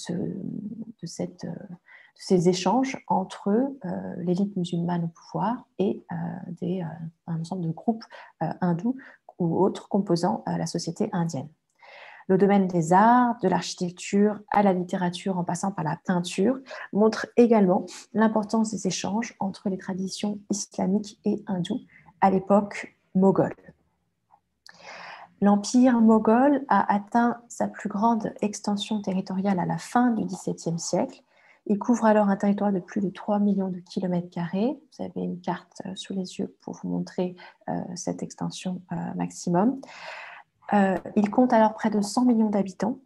[2.16, 6.06] ces échanges entre euh, l'élite musulmane au pouvoir et
[6.62, 6.84] des,
[7.28, 8.04] un ensemble de groupes
[8.40, 8.96] hindous
[9.40, 11.50] ou autres composants à la société indienne.
[12.28, 16.58] Le domaine des arts, de l'architecture à la littérature en passant par la peinture
[16.94, 21.82] montre également l'importance des échanges entre les traditions islamiques et hindoues
[22.22, 23.73] à l'époque moghole.
[25.44, 31.22] L'empire moghol a atteint sa plus grande extension territoriale à la fin du XVIIe siècle
[31.66, 34.78] il couvre alors un territoire de plus de 3 millions de kilomètres carrés.
[34.98, 37.36] Vous avez une carte euh, sous les yeux pour vous montrer
[37.70, 39.80] euh, cette extension euh, maximum.
[41.16, 43.00] il compte alors près de 100 millions d'habitants.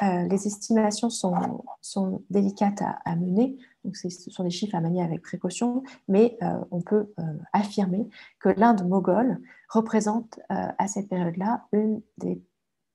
[0.00, 3.58] les estimations sont, sont délicates à, mener,
[3.88, 6.38] donc ce sont des chiffres à manier avec précaution, mais
[6.70, 7.12] on peut
[7.54, 8.06] affirmer
[8.38, 12.42] que l'Inde moghole représente à cette période-là une des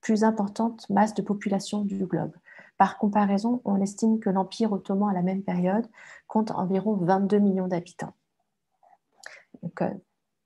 [0.01, 2.33] plus importantes masses de population du globe.
[2.77, 5.87] Par comparaison, on estime que l'Empire ottoman à la même période
[6.27, 8.13] compte environ 22 millions d'habitants.
[9.61, 9.89] Donc, euh,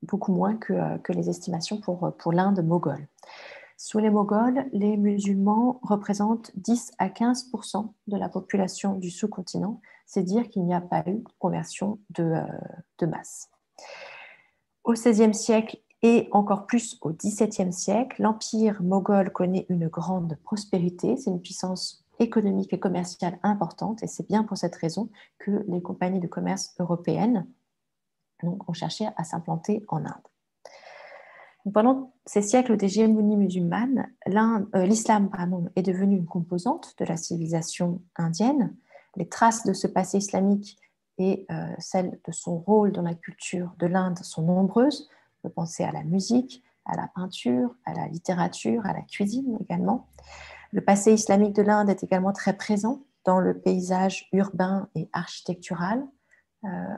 [0.04, 3.08] beaucoup moins que, euh, que, les estimations pour, pour l'Inde moghole.
[3.78, 9.82] Sous les Moghols, les musulmans représentent 10 à 15% de la population du sous-continent.
[10.08, 13.52] C'est dire qu'il n'y a pas eu de conversion de, euh, masse.
[14.84, 21.18] Au XVIe siècle et encore plus au XVIIe siècle, l'empire moghol connaît une grande prospérité.
[21.18, 25.82] C'est une puissance économique et commerciale importante et c'est bien pour cette raison que les
[25.82, 27.46] compagnies de commerce européennes
[28.44, 30.28] ont cherché à s'implanter en Inde.
[31.74, 35.30] Pendant ces siècles d'hégémonie musulmane, euh, l'islam
[35.76, 38.76] est devenu une composante de la civilisation indienne.
[39.18, 40.78] Les traces de ce passé islamique
[41.18, 45.10] et euh, celles de son rôle dans la culture de l'Inde sont nombreuses.
[45.44, 49.58] On peut penser à la musique, à la peinture, à la littérature, à la cuisine
[49.60, 50.08] également.
[50.72, 56.06] Le passé islamique de l'Inde est également très présent dans le paysage urbain et architectural.
[56.64, 56.98] Euh,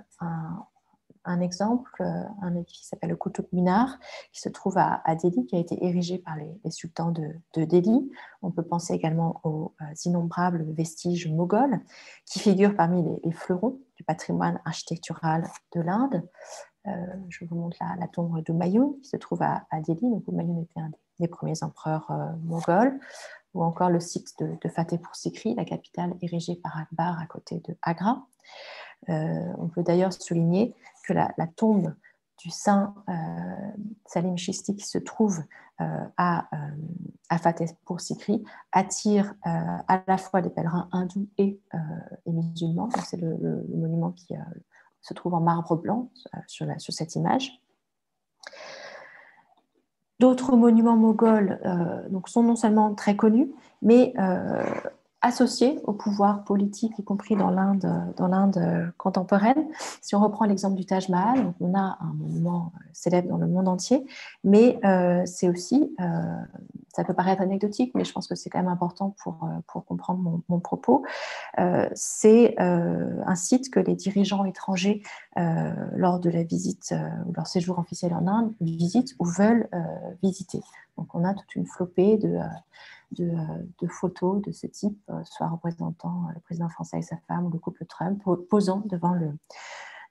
[1.29, 3.99] un exemple, euh, un qui s'appelle le Qutub Minar,
[4.33, 8.11] qui se trouve à, Delhi, qui a été érigé par les, sultans de, Delhi.
[8.41, 11.79] On peut penser également aux euh, innombrables vestiges moghols,
[12.25, 16.27] qui figurent parmi les, fleurons du patrimoine architectural de l'Inde.
[16.87, 16.91] Euh,
[17.29, 20.09] je vous montre la, la tombe d'Humayun, qui se trouve à, Delhi.
[20.09, 20.89] Donc, Humayun était un
[21.19, 22.11] des, premiers empereurs
[22.43, 22.97] moghols
[23.53, 27.61] ou encore le site de, de Fatehpur Sikri, la capitale érigée par Akbar à côté
[27.67, 28.25] de Agra.
[29.07, 30.75] Euh, on peut d'ailleurs souligner
[31.09, 31.93] que la, tombe
[32.37, 33.13] du saint euh,
[34.05, 35.39] Salim Chisti qui se trouve
[35.81, 36.47] euh, à,
[37.29, 41.59] à Fatehpur Sikri attire à la fois des pèlerins hindous et,
[42.25, 42.89] musulmans.
[43.05, 44.35] C'est le, monument qui
[45.01, 46.11] se trouve en marbre blanc
[46.47, 47.61] sur, cette image.
[50.19, 51.59] D'autres monuments moghols
[52.27, 54.13] sont non seulement très connus, mais
[55.21, 59.67] associés au pouvoir politique, y compris dans l'Inde, l'Inde contemporaine.
[60.01, 63.47] Si on reprend l'exemple du Taj Mahal, on a un monument euh, célèbre dans le
[63.47, 64.05] monde entier,
[64.43, 66.05] mais euh, c'est aussi, euh,
[66.95, 69.39] ça peut paraître anecdotique, mais je pense que c'est quand même important pour
[69.85, 71.03] comprendre mon, propos.
[71.93, 75.01] c'est un site que les dirigeants étrangers,
[75.35, 76.93] lors de la visite
[77.25, 79.69] ou leur séjour officiel en Inde, visitent ou veulent
[80.21, 80.61] visiter.
[80.97, 82.37] Donc on a toute une flopée de
[83.11, 87.45] de, photos de ce type, euh, soit représentant euh, le président français et sa femme
[87.45, 89.31] ou le couple Trump, posant devant le,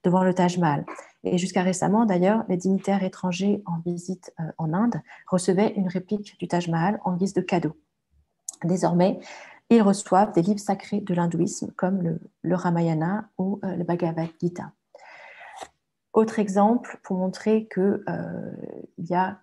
[0.04, 0.84] devant le Taj Mahal.
[1.24, 6.38] Et jusqu'à récemment, d'ailleurs, les dignitaires étrangers en visite euh, en Inde recevaient une réplique
[6.38, 7.76] du Taj Mahal en guise de cadeau.
[8.64, 9.20] Désormais,
[9.70, 14.72] ils reçoivent des livres sacrés de l'hindouisme comme le, Ramayana ou le Bhagavad Gita.
[16.14, 18.02] Autre exemple pour montrer qu'il
[18.96, 19.38] il y a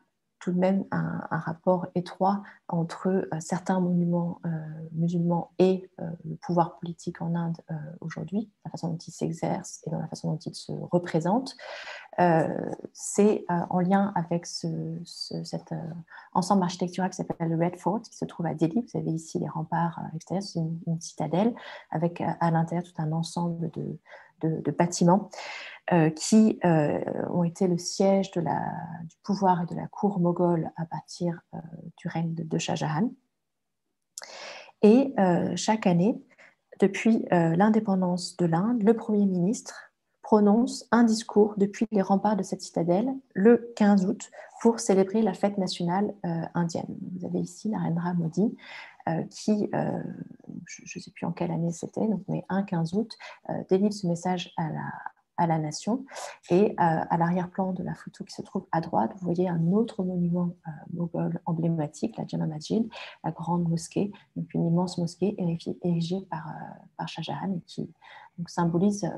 [0.45, 4.49] tout de même un, rapport étroit entre euh, certains monuments euh,
[4.91, 7.58] musulmans et euh, le pouvoir politique en Inde
[7.99, 11.55] aujourd'hui, la façon dont ils s'exercent et dans la façon dont ils se représentent.
[12.93, 14.67] c'est en lien avec ce,
[15.03, 15.73] cet
[16.34, 18.86] ensemble architectural qui s'appelle le Red Fort, qui se trouve à Delhi.
[18.93, 21.55] Vous avez ici les remparts extérieurs, c'est une, citadelle
[21.89, 23.99] avec à l'intérieur tout un ensemble de,
[24.63, 25.29] de, bâtiments
[25.91, 28.41] euh, qui euh, ont été le siège du
[29.23, 31.58] pouvoir et de la cour moghole à partir euh,
[31.97, 33.12] du règne de, Shah Jahan.
[34.81, 35.13] Et
[35.55, 36.21] chaque année,
[36.79, 42.62] depuis l'indépendance de l'Inde, le Premier ministre prononce un discours depuis les remparts de cette
[42.62, 44.29] citadelle le 15 août
[44.62, 46.13] pour célébrer la fête nationale
[46.53, 46.97] indienne.
[47.15, 48.55] Vous avez ici Narendra Modi
[49.29, 50.03] qui, euh,
[50.65, 53.11] je ne sais plus en quelle année c'était, mais un 15 août,
[53.49, 54.69] euh, délivre ce message à
[55.47, 56.05] la, nation.
[56.49, 60.03] Et à l'arrière-plan de la photo qui se trouve à droite, vous voyez un autre
[60.03, 60.55] monument
[60.93, 62.87] moghol emblématique, la Jama Masjid,
[63.21, 65.35] la grande mosquée, donc une immense mosquée
[65.83, 66.47] érigée par,
[66.95, 67.93] par Shah Jahan et qui
[68.47, 69.11] symbolise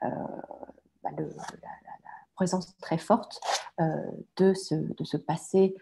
[0.00, 1.24] bah, la,
[2.36, 3.40] présence très forte
[4.36, 5.74] de, ce, de ce passé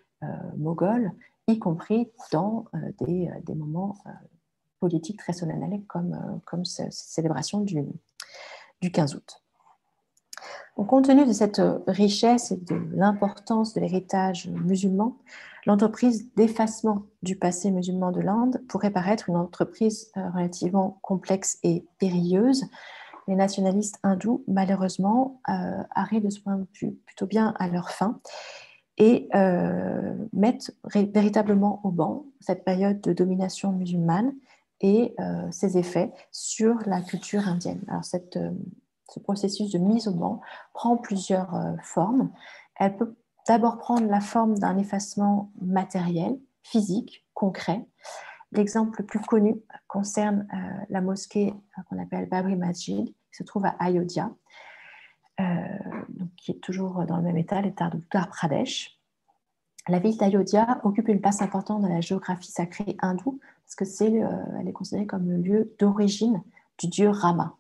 [0.56, 1.12] moghol
[1.50, 4.10] y compris dans euh, des, euh, des, moments euh,
[4.78, 7.84] politiques très solennels comme, cette célébration du,
[8.80, 9.42] du 15 août.
[10.76, 15.18] compte tenu de cette richesse et de l'importance de l'héritage musulman,
[15.66, 22.64] l'entreprise d'effacement du passé musulman de l'Inde pourrait paraître une entreprise relativement complexe et périlleuse.
[23.28, 28.18] Les nationalistes hindous, malheureusement, arrivent de ce point de vue plutôt bien à leur fin
[28.98, 34.34] et euh, mettent véritablement au banc cette période de domination musulmane
[34.80, 37.82] et euh, ses effets sur la culture indienne.
[37.88, 38.02] Alors
[38.36, 38.50] euh,
[39.08, 40.40] ce processus de mise au banc
[40.72, 41.50] prend plusieurs
[41.82, 42.30] formes.
[42.78, 43.16] Elle peut
[43.48, 47.84] d'abord prendre la forme d'un effacement matériel, physique, concret.
[48.52, 50.46] L'exemple le plus connu concerne
[50.88, 51.52] la mosquée
[51.88, 54.30] qu'on appelle Babri Masjid, qui se trouve à Ayodhya, euh,
[56.08, 58.98] donc, qui est toujours dans le même état, l'état de Uttar Pradesh.
[59.88, 64.12] La ville d'Ayodhya occupe une place importante dans la géographie sacrée hindoue parce que c'est,
[64.60, 66.42] elle est considérée comme le lieu d'origine
[66.78, 67.54] du dieu Rama.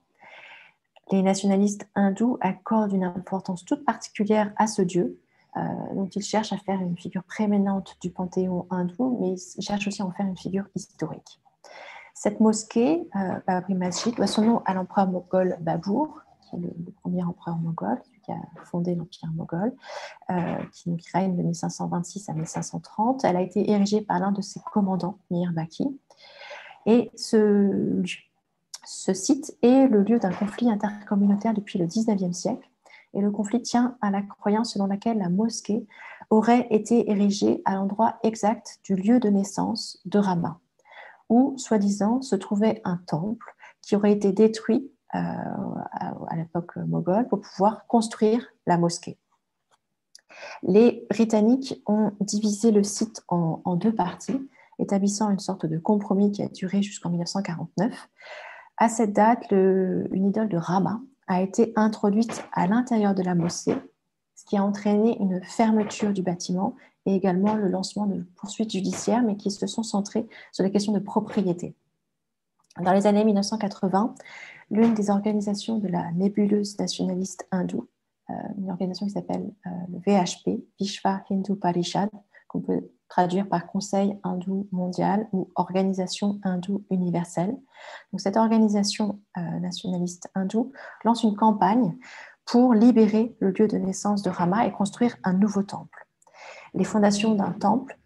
[1.12, 5.18] Les nationalistes hindous accordent une importance toute particulière à ce dieu,
[5.56, 5.60] euh,
[5.94, 10.02] dont ils cherchent à faire une figure prééminente du panthéon hindou, mais ils cherchent aussi
[10.02, 11.40] à en faire une figure historique.
[12.14, 16.20] Cette mosquée, euh, Babri Masjid, doit son nom à l'empereur moghol Babur,
[16.56, 19.72] le, premier empereur moghol, qui a fondé l'empire moghol,
[20.30, 23.24] euh, qui, règne de 1526 à 1530.
[23.24, 25.98] Elle a été érigée par l'un de ses commandants, Mir Baki.
[26.86, 28.02] Et ce,
[28.84, 32.70] ce site est le lieu d'un conflit intercommunautaire depuis le 19e siècle
[33.14, 35.86] et le conflit tient à la croyance selon laquelle la mosquée
[36.30, 40.60] aurait été érigée à l'endroit exact du lieu de naissance de Rama,
[41.28, 47.40] où, soi-disant, se trouvait un temple qui aurait été détruit euh, à, l'époque moghole pour
[47.40, 49.18] pouvoir construire la mosquée.
[50.62, 54.48] Les Britanniques ont divisé le site en, deux parties,
[54.78, 58.08] établissant une sorte de compromis qui a duré jusqu'en 1949.
[58.76, 63.76] À cette date, une idole de Rama a été introduite à l'intérieur de la mosquée,
[64.36, 66.74] ce qui a entraîné une fermeture du bâtiment
[67.06, 70.92] et également le lancement de poursuites judiciaires, mais qui se sont centrées sur les questions
[70.92, 71.74] de propriété.
[72.80, 74.14] Dans les années 1980,
[74.70, 77.88] l'une des organisations de la nébuleuse nationaliste hindoue,
[78.30, 82.10] euh, une organisation qui s'appelle euh, le VHP, Vishva Hindu Parishad,
[82.48, 87.56] qu'on peut traduire par Conseil hindou mondial ou Organisation hindoue universelle.
[88.12, 90.72] Donc, cette organisation euh, nationaliste hindoue
[91.04, 91.96] lance une campagne
[92.44, 96.06] pour libérer le lieu de naissance de Rama et construire un nouveau temple.
[96.74, 97.98] Les fondations d'un temple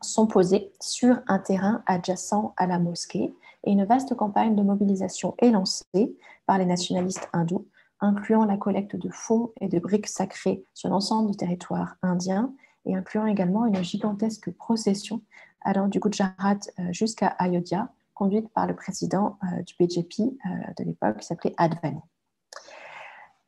[0.00, 3.34] sont posées sur un terrain adjacent à la mosquée
[3.64, 7.66] et une vaste campagne de mobilisation est lancée par les nationalistes hindous,
[8.00, 12.52] incluant la collecte de fonds et de briques sacrées sur l'ensemble du territoire indien
[12.86, 15.22] et incluant également une gigantesque procession
[15.62, 20.48] allant du Gujarat euh, jusqu'à Ayodhya, conduite par le président euh, du BJP euh,
[20.78, 22.00] de l'époque, qui s'appelait Advani.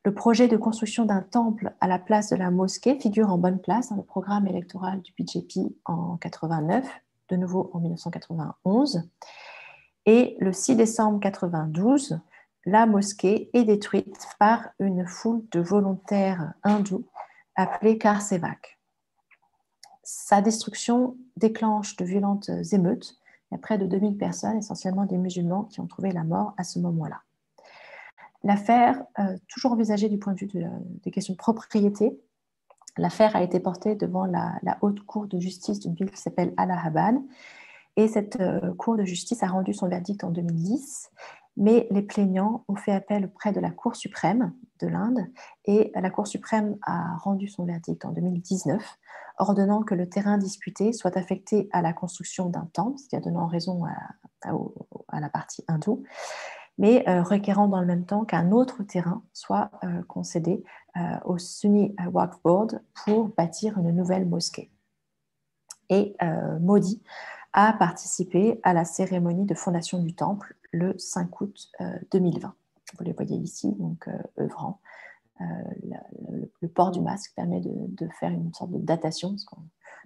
[0.04, 3.60] Le projet de construction d'un temple à la place de la mosquée figure en bonne
[3.60, 6.86] place dans le programme électoral du BJP en 89,
[7.28, 9.08] de nouveau en 1991.
[10.12, 12.18] Et le 6 décembre 1992,
[12.66, 17.06] la mosquée est détruite par une foule de volontaires hindous
[17.54, 18.80] appelés Karsevak.
[20.02, 23.20] Sa destruction déclenche de violentes émeutes.
[23.50, 26.54] Il y a près de 2000 personnes, essentiellement des musulmans, qui ont trouvé la mort
[26.56, 27.20] à ce moment-là.
[28.42, 30.64] L'affaire, euh, toujours envisagée du point de vue
[31.04, 32.20] des questions de propriété,
[32.98, 37.14] l'affaire a été portée devant la, haute cour de justice d'une ville qui s'appelle Allahabad.
[38.00, 41.10] Et cette euh, cour de justice a rendu son verdict en 2010
[41.56, 45.26] mais les plaignants ont fait appel auprès de la Cour suprême de l'Inde
[45.66, 48.82] et la Cour suprême a rendu son verdict en 2019,
[49.36, 53.20] ordonnant que le terrain disputé soit affecté à la construction d'un temple, ce qui a
[53.20, 56.04] donné raison à, la partie hindoue,
[56.78, 60.64] mais euh, requérant dans le même temps qu'un autre terrain soit euh, concédé
[61.24, 64.70] au Sunni Waqf Board pour bâtir une nouvelle mosquée.
[65.90, 66.16] Et
[66.60, 67.02] Modi
[67.52, 71.70] a participé à la cérémonie de fondation du temple le 5 août
[72.12, 72.48] 2020.
[72.48, 72.50] Euh,
[72.98, 74.80] Vous les voyez ici, donc euh, œuvrant.
[75.40, 75.44] Euh,
[76.60, 79.34] le, port du masque permet de, faire une sorte de datation,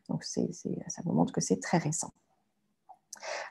[0.08, 2.12] donc ça vous montre que c'est très récent.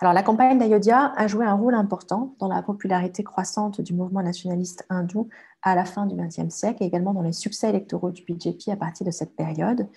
[0.01, 4.21] Alors, la campagne d'Ayodhya a joué un rôle important dans la popularité croissante du mouvement
[4.21, 5.29] nationaliste hindou
[5.61, 8.75] à la fin du XXe siècle et également dans les succès électoraux du BJP à
[8.75, 9.87] partir de cette période.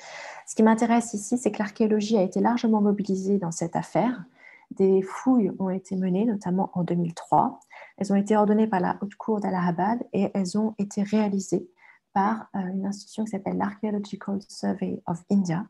[0.46, 4.24] Ce qui m'intéresse ici, c'est que l'archéologie a été largement mobilisée dans cette affaire.
[4.70, 7.60] Des fouilles ont été menées, notamment en 2003.
[7.98, 11.68] Elles ont été ordonnées par la Haute Cour d'Allahabad et elles ont été réalisées
[12.12, 15.66] par euh, une institution qui s'appelle l'Archaeological Survey of India,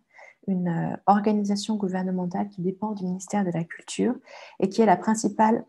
[0.46, 4.14] une euh, organisation gouvernementale qui dépend du ministère de la Culture
[4.60, 5.64] et qui est la principale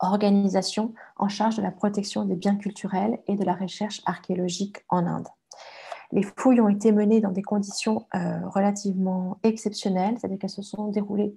[0.00, 5.06] organisation en charge de la protection des biens culturels et de la recherche archéologique en
[5.06, 5.26] Inde.
[6.12, 10.88] Les fouilles ont été menées dans des conditions euh, relativement exceptionnelles, c'est-à-dire qu'elles se sont
[10.88, 11.36] déroulées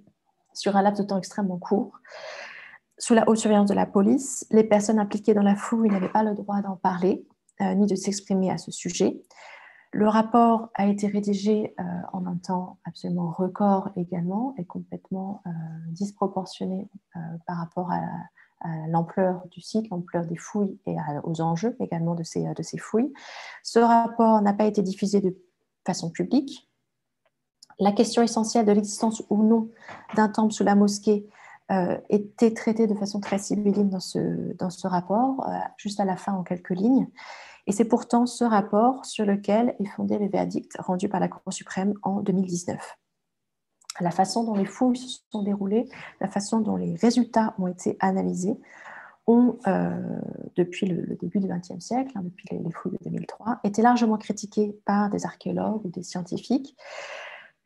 [0.54, 1.92] sur un laps de temps extrêmement court,
[2.98, 4.46] sous la haute surveillance de la police.
[4.50, 7.26] Les personnes impliquées dans la fouille n'avaient pas le droit d'en parler,
[7.60, 9.20] euh, ni de s'exprimer à ce sujet.
[9.94, 11.82] Le rapport a été rédigé euh,
[12.14, 15.50] en un temps absolument record également et complètement euh,
[15.88, 18.00] disproportionné euh, par rapport à,
[18.86, 23.12] l'ampleur du site, l'ampleur des fouilles et aux enjeux également de ces, fouilles.
[23.64, 25.36] Ce rapport n'a pas été diffusé de
[25.84, 26.70] façon publique.
[27.80, 29.68] La question essentielle de l'existence ou non
[30.14, 31.28] d'un temple sous la mosquée
[32.08, 33.98] était traitée de façon très sibylline dans
[34.70, 35.44] ce rapport,
[35.76, 37.08] juste à la fin en quelques lignes.
[37.66, 41.52] Et c'est pourtant ce rapport sur lequel est fondé le verdict rendu par la Cour
[41.52, 42.98] suprême en 2019.
[44.00, 45.88] La façon dont les fouilles se sont déroulées,
[46.20, 48.56] la façon dont les résultats ont été analysés,
[49.26, 50.20] ont, euh,
[50.56, 54.76] depuis le, début du XXe siècle, hein, depuis les, fouilles de 2003, été largement critiqués
[54.84, 56.76] par des archéologues ou des scientifiques.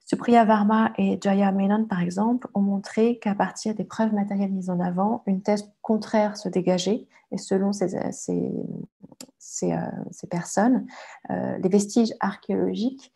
[0.07, 4.71] Supriya Varma et Jaya Menon, par exemple, ont montré qu'à partir des preuves matérielles mises
[4.71, 7.09] en avant, une thèse contraire se dégageait.
[7.33, 10.87] Et selon ces, ces, euh, personnes,
[11.31, 13.13] euh, les vestiges archéologiques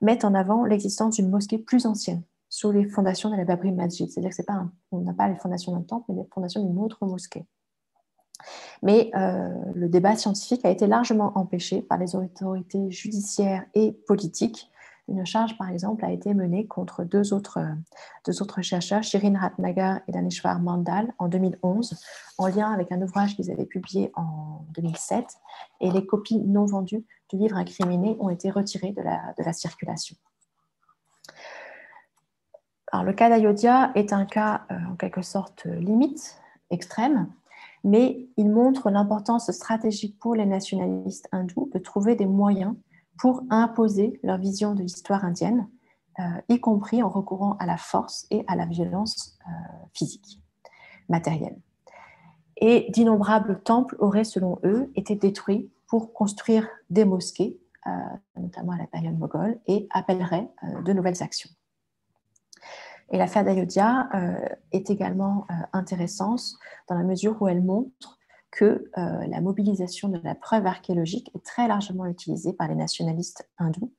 [0.00, 4.10] mettent en avant l'existence d'une mosquée plus ancienne, sous les fondations de la Babri Masjid.
[4.10, 7.44] C'est-à-dire que n'a pas les fondations d'un temple, mais les fondations d'une autre mosquée.
[8.82, 14.69] Mais euh, le débat scientifique a été largement empêché par les autorités judiciaires et politiques.
[15.10, 17.58] Une charge, par exemple, a été menée contre deux autres,
[18.40, 22.00] autres chercheurs, Shirin Ratnagar et Daneshwar Mandal, en 2011,
[22.38, 25.26] en lien avec un ouvrage qu'ils avaient publié en 2007.
[25.80, 30.16] Et les copies non vendues du livre incriminé ont été retirées de la, circulation.
[32.92, 36.40] Alors, le cas d'Ayodhya est un cas euh, en quelque sorte limite,
[36.70, 37.28] extrême,
[37.82, 42.76] mais il montre l'importance stratégique pour les nationalistes hindous de trouver des moyens
[43.20, 45.68] pour imposer leur vision de l'histoire indienne,
[46.18, 49.50] euh, y compris en recourant à la force et à la violence euh,
[49.92, 50.40] physique,
[51.08, 51.56] matérielle.
[52.56, 57.90] Et d'innombrables temples auraient, selon eux, été détruits pour construire des mosquées, euh,
[58.36, 60.50] notamment à la période moghole, et appelleraient
[60.84, 61.50] de nouvelles actions.
[63.10, 64.08] Et l'affaire d'Ayodhya
[64.70, 66.42] est également intéressante
[66.88, 68.19] dans la mesure où elle montre
[68.50, 73.48] que euh, la mobilisation de la preuve archéologique est très largement utilisée par les nationalistes
[73.58, 73.92] hindous.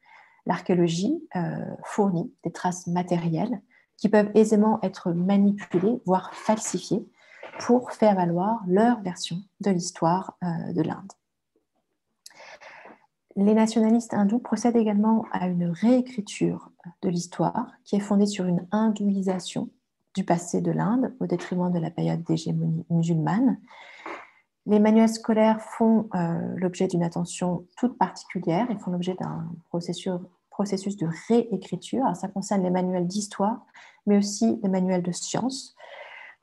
[0.48, 1.24] L'archéologie
[1.84, 3.62] fournit des traces matérielles
[3.98, 7.08] qui peuvent aisément être manipulées, voire falsifiées,
[7.60, 11.12] pour faire valoir leur version de l'histoire de l'Inde.
[13.36, 16.72] Les nationalistes hindous procèdent également à une réécriture
[17.02, 19.70] de l'histoire qui est fondée sur une hindouisation
[20.14, 23.58] du passé de l'Inde au détriment de la période d'hégémonie musulmane.
[24.68, 30.12] Les manuels scolaires font euh, l'objet d'une attention toute particulière et font l'objet d'un processus,
[30.52, 32.04] processus, de réécriture.
[32.16, 33.66] ça concerne les manuels d'histoire,
[34.06, 35.76] mais aussi les manuels de sciences.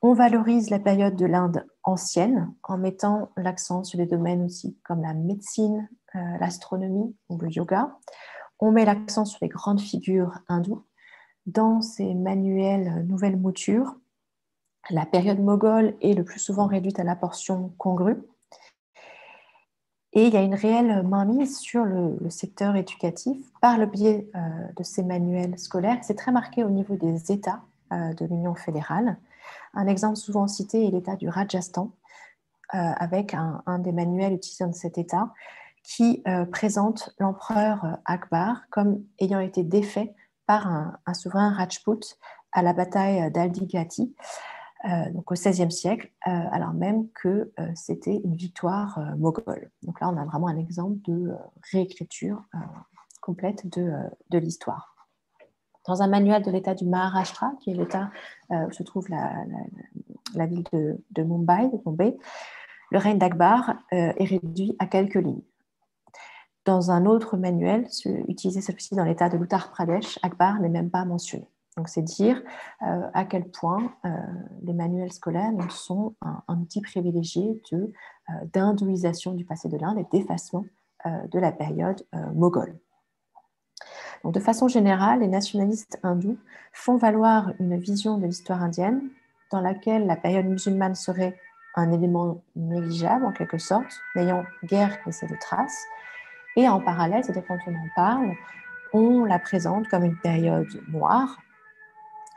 [0.03, 5.03] On valorise la période de l'Inde ancienne en mettant l'accent sur des domaines aussi comme
[5.03, 7.97] la médecine, euh, l'astronomie ou le yoga.
[8.61, 10.85] On met l'accent sur les grandes figures hindoues.
[11.47, 13.97] Dans ces manuels nouvelles moutures,
[14.91, 18.23] la période moghole est le plus souvent réduite à la portion congrue.
[20.15, 24.39] Et il y a une réelle mainmise sur le, secteur éducatif par le biais euh,
[24.77, 25.99] de ces manuels scolaires.
[26.03, 27.61] C'est très marqué au niveau des États
[27.93, 29.19] euh, de l'Union fédérale.
[29.75, 31.91] Un exemple souvent cité est l'État du Rajasthan,
[32.71, 35.33] avec un, un, des manuels utilisant cet État
[35.89, 40.15] qui euh, présente l'empereur euh, Akbar comme ayant été défait
[40.47, 42.19] par un, souverain Rajput
[42.53, 44.15] à la bataille d'Aldigati,
[44.85, 49.71] euh, donc au XVIe siècle, alors même que c'était une victoire moghole.
[49.83, 51.33] Donc là, on a vraiment un exemple de
[51.73, 52.43] réécriture
[53.21, 54.95] complète de, l'histoire.
[55.87, 58.11] Dans un manuel de l'État du Maharashtra, qui est l'État
[58.51, 61.71] où se trouve la, ville de, Mumbai,
[62.91, 65.43] le règne d'Akbar est réduit à quelques lignes.
[66.69, 67.89] Dans un autre manuel,
[68.29, 71.49] utilisé cette dans l'état de l'Uttar Pradesh, Akbar n'est même pas mentionné.
[71.87, 72.43] C'est dire
[72.83, 74.09] euh, à quel point euh,
[74.63, 77.93] les manuels scolaires sont un, outil privilégié de,
[78.31, 80.65] euh, d'hindouisation du passé de l'Inde et d'effacement
[81.05, 82.05] de la période
[82.35, 82.77] moghole.
[84.25, 86.37] De façon générale, les nationalistes hindous
[86.73, 89.09] font valoir une vision de l'histoire indienne
[89.53, 91.39] dans laquelle la période musulmane serait
[91.77, 95.85] un élément négligeable en quelque sorte, n'ayant guère laissé de traces,
[96.57, 98.35] et en parallèle, c'est-à-dire quand on en parle,
[98.93, 101.39] on la présente comme une période noire.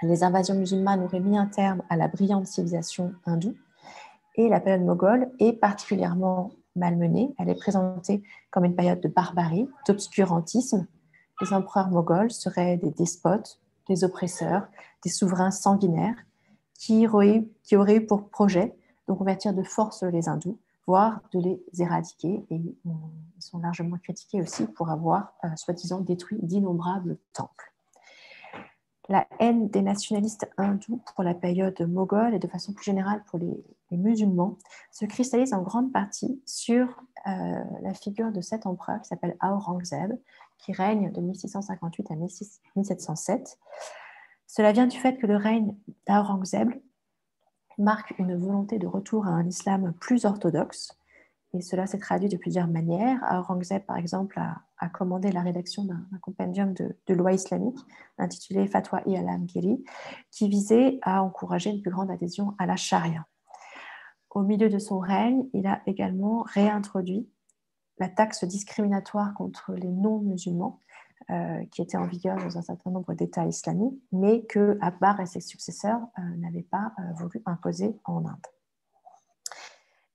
[0.01, 3.55] Les invasions musulmanes auraient mis un terme à la brillante civilisation hindoue.
[4.35, 7.35] Et la période moghole est particulièrement malmenée.
[7.37, 10.87] Elle est présentée comme une période de barbarie, d'obscurantisme.
[11.41, 14.67] Les empereurs moghols seraient des despotes, des oppresseurs,
[15.03, 16.17] des souverains sanguinaires
[16.73, 18.75] qui auraient, eu pour projet
[19.07, 22.45] de convertir de force les hindous voire de les éradiquer.
[22.49, 22.75] Et ils
[23.39, 27.70] sont largement critiqués aussi pour avoir, euh, soi-disant, détruit d'innombrables temples.
[29.11, 33.39] La haine des nationalistes hindous pour la période moghole et de façon plus générale pour
[33.39, 34.57] les, musulmans
[34.89, 36.87] se cristallise en grande partie sur
[37.27, 40.13] euh, la figure de cet empereur qui s'appelle Aurangzeb,
[40.59, 43.59] qui règne de 1658 à 1707.
[44.47, 45.75] Cela vient du fait que le règne
[46.07, 46.71] d'Aurangzeb
[47.77, 50.97] marque une volonté de retour à un islam plus orthodoxe
[51.53, 53.19] et cela s'est traduit de plusieurs manières.
[53.29, 57.79] Aurangzeb, par exemple, a, commandé la rédaction d'un compendium de, loi islamique
[58.17, 59.83] intitulé Fatwa i al-Amgiri,
[60.31, 63.25] qui visait à encourager une plus grande adhésion à la charia.
[64.29, 67.29] Au milieu de son règne, il a également réintroduit
[67.99, 70.79] la taxe discriminatoire contre les non-musulmans,
[71.29, 75.27] euh, qui était en vigueur dans un certain nombre d'États islamiques, mais que Akbar et
[75.27, 78.47] ses successeurs euh, n'avaient pas euh, voulu imposer en Inde.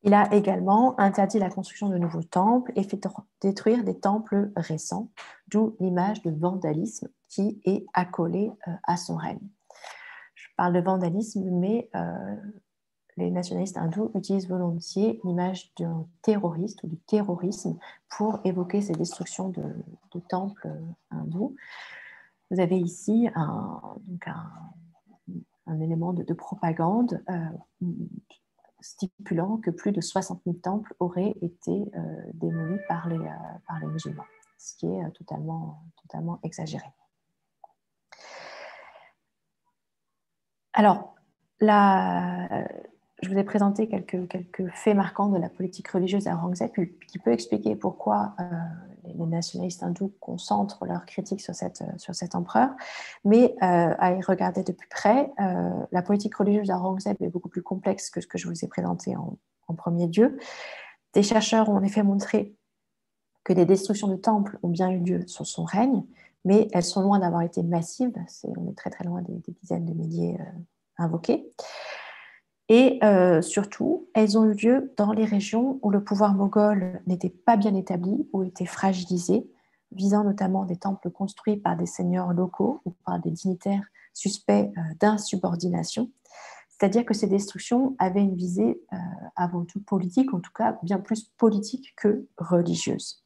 [0.06, 3.08] Il a également interdit la construction de nouveaux temples et fait
[3.40, 5.10] détruire des temples récents,
[5.48, 9.40] d'où l'image de vandalisme qui est accolée euh, à son règne.
[10.36, 12.36] Je parle de vandalisme, mais euh,
[13.16, 17.76] les nationalistes hindous utilisent volontiers l'image d'un terroriste ou du terrorisme
[18.08, 19.64] pour évoquer ces destructions de,
[20.28, 20.80] temples euh,
[21.10, 21.56] hindous.
[22.52, 23.80] Vous avez ici un,
[25.80, 27.20] élément de, propagande
[28.86, 32.00] stipulant que plus de 60 000 temples auraient été euh,
[32.34, 33.30] démolis par les, euh,
[33.66, 34.24] par les musulmans,
[34.58, 36.86] ce qui est euh, totalement, totalement exagéré.
[40.72, 41.14] Alors,
[41.60, 42.66] la,
[43.22, 46.70] je vous ai présenté quelques, quelques faits marquants de la politique religieuse à Aurangzeb
[47.08, 48.36] qui peut expliquer pourquoi
[49.14, 52.70] les nationalistes hindous concentrent leurs critiques sur, cette, sur cet empereur.
[53.24, 57.48] Mais euh, à y regarder de plus près, euh, la politique religieuse d'Aurangzeb est beaucoup
[57.48, 59.36] plus complexe que ce que je vous ai présenté en,
[59.76, 60.38] premier lieu.
[61.12, 62.54] Des chercheurs ont en effet montré
[63.44, 66.04] que des destructions de temples ont bien eu lieu sur son règne,
[66.44, 68.12] mais elles sont loin d'avoir été massives.
[68.44, 70.38] on est très très loin des, des dizaines de milliers
[70.98, 71.52] invoqués.
[72.68, 77.30] Et euh, surtout, elles ont eu lieu dans les régions où le pouvoir moghol n'était
[77.30, 79.48] pas bien établi ou était fragilisé,
[79.92, 84.80] visant notamment des temples construits par des seigneurs locaux ou par des dignitaires suspects euh,
[84.98, 86.10] d'insubordination.
[86.68, 88.96] C'est-à-dire que ces destructions avaient une visée euh,
[89.36, 93.24] avant tout politique, en tout cas bien plus politique que religieuse.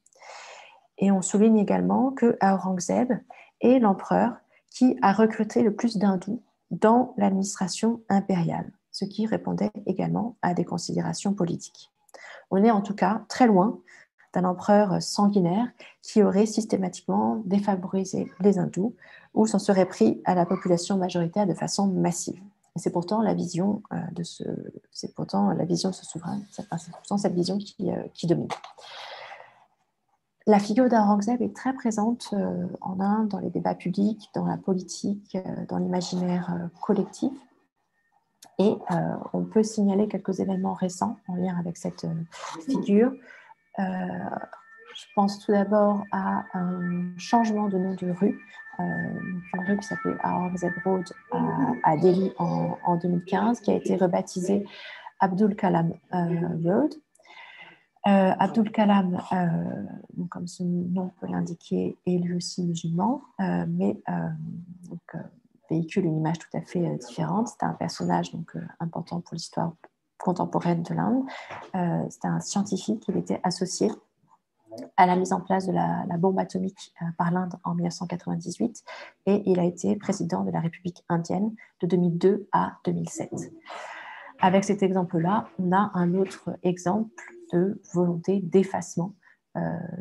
[0.99, 3.11] Et on souligne également que Aurangzeb
[3.59, 4.35] est l'empereur
[4.69, 10.65] qui a recruté le plus d'hindous dans l'administration impériale ce qui répondait également à des
[10.65, 11.91] considérations politiques.
[12.49, 13.79] On est en tout cas très loin
[14.33, 15.67] d'un empereur sanguinaire
[16.01, 18.95] qui aurait systématiquement défavorisé les hindous
[19.33, 22.41] ou s'en serait pris à la population majoritaire de façon massive.
[22.75, 24.43] c'est pourtant la vision euh, de ce,
[24.91, 28.47] c'est pourtant la vision de ce souverain, c'est pourtant cette vision qui, euh, qui domine.
[30.47, 34.57] La figure d'Aurangzeb est très présente euh, en Inde dans les débats publics, dans la
[34.57, 35.37] politique,
[35.69, 37.31] dans l'imaginaire collectif.
[38.61, 38.95] Et euh,
[39.33, 42.13] on peut signaler quelques événements récents en lien avec cette euh,
[42.69, 43.11] figure.
[43.79, 43.83] Euh,
[44.93, 48.39] je pense tout d'abord à un changement de nom de rue,
[48.77, 51.05] une rue qui s'appelait Aurangzeb Road
[51.83, 54.65] à, Delhi en, 2015, qui a été rebaptisée
[55.21, 56.93] Abdul Kalam Road.
[58.03, 59.17] Abdul Kalam,
[60.29, 63.97] comme son nom peut l'indiquer, est lui aussi musulman, mais
[64.89, 65.15] donc,
[65.71, 67.47] véhicule une image tout à fait euh, différente.
[67.47, 69.73] C'était un personnage donc, euh, important pour l'histoire
[70.17, 71.23] contemporaine de l'Inde.
[71.75, 73.89] Euh, c'était un scientifique qui était associé
[74.95, 78.83] à la mise en place de la, bombe atomique par l'Inde en 1998
[79.25, 83.51] et il a été président de la République indienne de 2002 à 2007.
[84.39, 87.11] Avec cet exemple-là, on a un autre exemple
[87.51, 89.13] de volonté d'effacement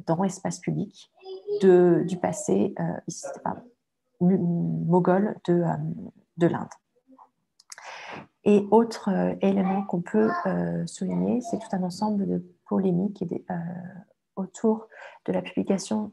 [0.06, 1.10] dans l'espace public
[1.62, 2.72] du passé
[4.20, 5.76] moghol de, euh,
[6.36, 6.68] de l'Inde.
[8.44, 13.24] Et autre euh, élément qu'on peut euh, souligner, c'est tout un ensemble de polémiques
[14.36, 14.88] autour
[15.26, 16.12] de la publication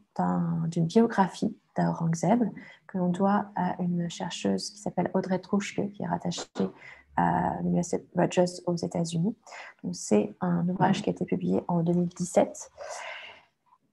[0.66, 2.42] d'une biographie d'Aurangzeb
[2.88, 6.42] que l'on doit à une chercheuse qui s'appelle Audrey Trouchke, qui est rattachée
[7.16, 9.36] à l'Université Rutgers aux États-Unis.
[9.92, 12.70] C'est un ouvrage qui a été publié en 2017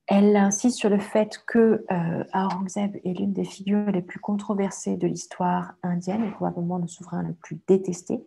[0.07, 4.97] elle insiste sur le fait que euh, Aurangzeb est l'une des figures les plus controversées
[4.97, 8.23] de l'histoire indienne et probablement le souverain le plus détesté.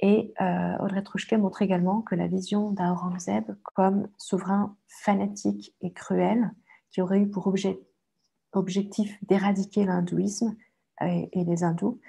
[0.00, 6.52] Et euh, Audrey Trouchke montre également que la vision d'Aurangzeb comme souverain fanatique et cruel,
[6.90, 7.80] qui aurait eu pour objet,
[8.52, 10.56] objectif d'éradiquer l'hindouisme
[11.00, 12.00] et, les hindous,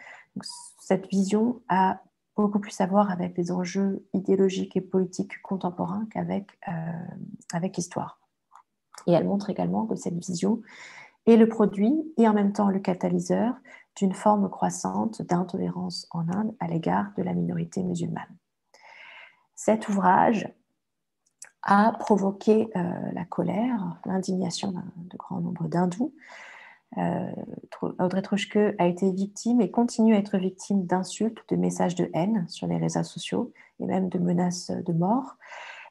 [0.79, 2.01] cette vision a
[2.35, 6.71] beaucoup plus à voir avec les enjeux idéologiques et politiques contemporains qu'avec euh,
[7.53, 8.19] avec l'histoire.
[9.07, 10.61] Et elle montre également que cette vision
[11.25, 13.55] est le produit et en même temps le catalyseur
[13.95, 18.37] d'une forme croissante d'intolérance en Inde à l'égard de la minorité musulmane.
[19.55, 20.47] Cet ouvrage
[21.63, 22.81] a provoqué euh,
[23.13, 24.85] la colère, l'indignation d'un
[25.17, 26.13] grand nombre d'hindous.
[26.97, 27.31] Euh,
[27.99, 32.45] Audrey Trochke a été victime et continue à être victime d'insultes, de messages de haine
[32.47, 33.51] sur les réseaux sociaux
[33.81, 35.37] et même de menaces de mort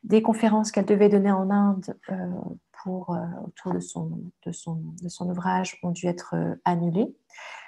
[0.05, 2.57] Des conférences qu'elle devait donner en Inde pour,
[2.87, 4.80] autour de son,
[5.20, 6.34] ouvrage ont dû être
[6.64, 7.16] annulées.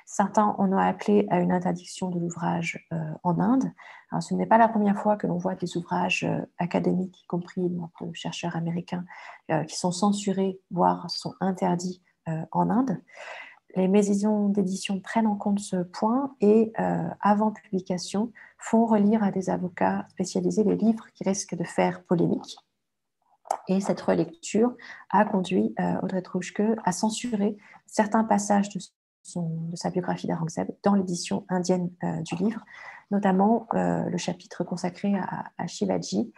[0.06, 2.88] Certains en ont appelé à une interdiction de l'ouvrage
[3.22, 3.70] en Inde.
[4.20, 8.14] Ce n'est pas la première fois que l'on voit des ouvrages académiques, y compris de
[8.14, 9.04] chercheurs américains,
[9.68, 12.02] qui sont censurés, voire sont interdits
[12.52, 12.98] en Inde
[13.76, 19.30] les maisons d'édition prennent en compte ce point et, euh, avant publication, font relire à
[19.30, 22.58] des avocats spécialisés les livres qui risquent de faire polémique.
[23.68, 24.74] Et cette relecture
[25.10, 28.80] a conduit euh, Audrey Trouchke à censurer certains passages de,
[29.74, 32.64] sa biographie d'Aurangzeb dans l'édition indienne euh, du livre,
[33.10, 36.30] notamment le chapitre consacré à, Shivaji,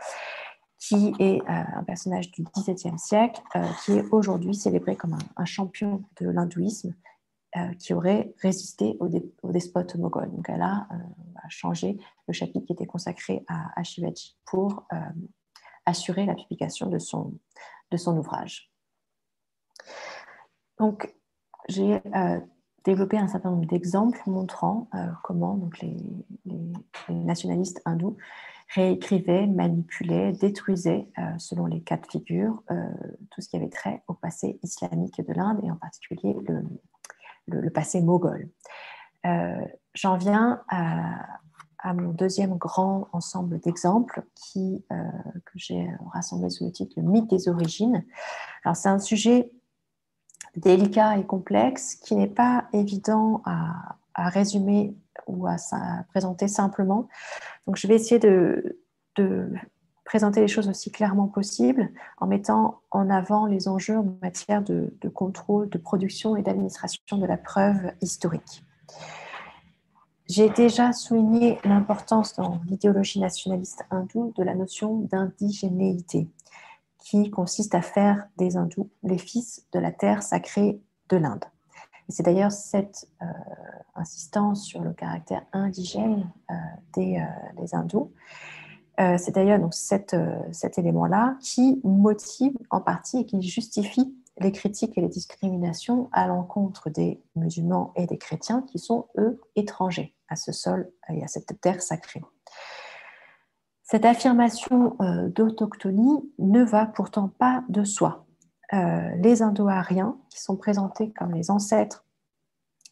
[0.78, 3.42] qui est un personnage du XVIIe siècle,
[3.84, 6.94] qui est aujourd'hui célébré comme un champion de l'hindouisme
[7.56, 9.08] euh, qui aurait résisté au,
[9.50, 10.30] despote moghol.
[10.30, 10.94] Donc elle a, euh,
[11.48, 11.98] changé
[12.28, 14.96] le chapitre qui était consacré à, Shivaji pour euh,
[15.90, 17.34] assurer la publication de son,
[17.90, 18.70] de son ouvrage.
[20.78, 21.14] Donc
[21.68, 22.00] j'ai
[22.84, 24.88] développé un certain nombre d'exemples montrant
[25.22, 25.96] comment donc, les,
[27.08, 28.16] nationalistes hindous
[28.74, 32.62] réécrivaient, manipulaient, détruisaient, selon les cas de figure,
[33.30, 36.64] tout ce qui avait trait au passé islamique de l'Inde et en particulier le,
[37.46, 38.48] le, passé moghol.
[39.26, 39.64] Euh,
[39.94, 41.26] j'en viens à,
[41.84, 44.96] mon deuxième grand ensemble d'exemples qui, euh,
[45.46, 48.04] que j'ai rassemblé sous le titre Le mythe des origines.
[48.64, 49.50] Alors, c'est un sujet
[50.56, 54.94] délicat et complexe qui n'est pas évident à, résumer
[55.26, 55.56] ou à,
[56.10, 57.08] présenter simplement.
[57.66, 58.76] Donc, je vais essayer de
[60.10, 64.92] présenter les choses aussi clairement possible en mettant en avant les enjeux en matière de,
[65.14, 68.64] contrôle, de production et d'administration de la preuve historique.
[70.30, 76.28] J'ai déjà souligné l'importance dans l'idéologie nationaliste hindoue de la notion d'indigénéité,
[77.00, 81.44] qui consiste à faire des hindous les fils de la terre sacrée de l'Inde.
[82.08, 83.26] C'est d'ailleurs cette euh,
[83.96, 86.54] insistance sur le caractère indigène euh,
[86.94, 88.12] des, euh, des hindous
[89.16, 90.12] c'est d'ailleurs donc cet
[90.76, 96.90] élément-là qui motive en partie et qui justifie les critiques et les discriminations à l'encontre
[96.90, 101.60] des musulmans et des chrétiens qui sont, eux, étrangers à ce sol et à cette
[101.60, 102.22] terre sacrée.
[103.82, 108.26] Cette affirmation euh, d'autochtonie ne va pourtant pas de soi.
[108.72, 112.04] les Indo-Ariens, qui sont présentés comme les ancêtres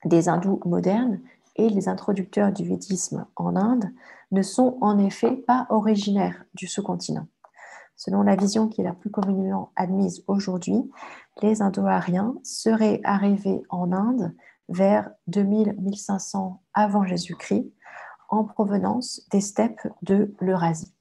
[0.05, 1.21] des hindous modernes
[1.57, 3.93] et les introducteurs du védisme en Inde,
[4.31, 7.27] ne sont en effet pas originaires du sous-continent.
[7.99, 10.89] Selon la vision qui est la plus communément admise aujourd'hui,
[11.43, 14.35] les Indo-Ariens seraient arrivés en Inde
[14.69, 17.73] vers 2000-1500 avant Jésus-Christ
[18.29, 20.95] en provenance des steppes de l'Eurasie.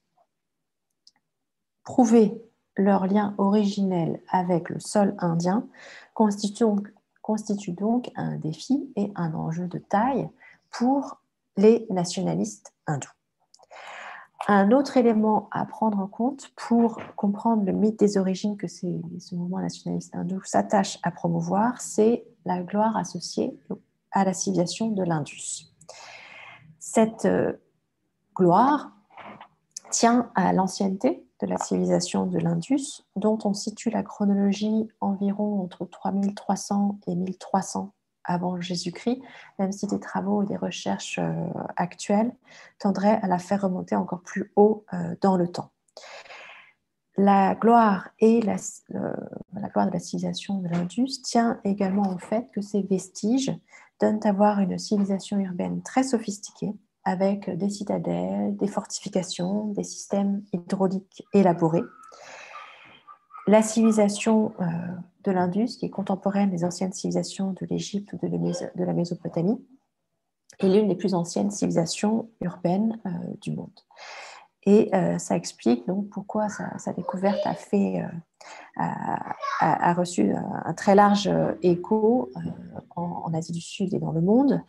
[1.84, 2.42] Prouver
[2.76, 5.68] leur lien originel avec le sol indien
[6.14, 6.92] constitue donc,
[7.22, 10.28] constitue donc un défi et un enjeu de taille
[10.70, 11.22] pour
[11.56, 13.17] les nationalistes hindous.
[14.46, 18.86] Un autre élément à prendre en compte pour comprendre le mythe des origines que ce
[19.34, 23.58] mouvement nationaliste hindou s'attache à promouvoir, c'est la gloire associée
[24.12, 25.66] à la civilisation de l'Indus.
[26.78, 27.52] Cette euh,
[28.34, 28.92] gloire
[29.90, 35.84] tient à l'ancienneté de la civilisation de l'Indus, dont on situe la chronologie environ entre
[35.84, 37.92] 3300 et 1300
[38.28, 39.20] avant Jésus-Christ,
[39.58, 41.32] même si des travaux et des recherches euh,
[41.76, 42.32] actuelles
[42.78, 45.70] tendraient à la faire remonter encore plus haut euh, dans le temps.
[47.16, 48.56] La gloire et la,
[48.90, 53.52] la gloire de la civilisation de l'Indus tient également au fait que ces vestiges
[54.00, 56.72] donnent à voir une civilisation urbaine très sophistiquée,
[57.04, 61.82] avec des citadelles, des fortifications, des systèmes hydrauliques élaborés.
[63.48, 64.64] La civilisation euh,
[65.24, 69.66] de l'Indus, qui est contemporaine des anciennes civilisations de l'Égypte ou de la Mésopotamie,
[70.58, 73.08] est l'une des plus anciennes civilisations urbaines euh,
[73.40, 73.80] du monde.
[74.66, 78.04] Et euh, ça explique donc pourquoi sa, découverte a, fait,
[78.76, 81.30] a, reçu un très large
[81.62, 82.30] écho
[82.96, 84.60] en, Asie du Sud et dans le monde.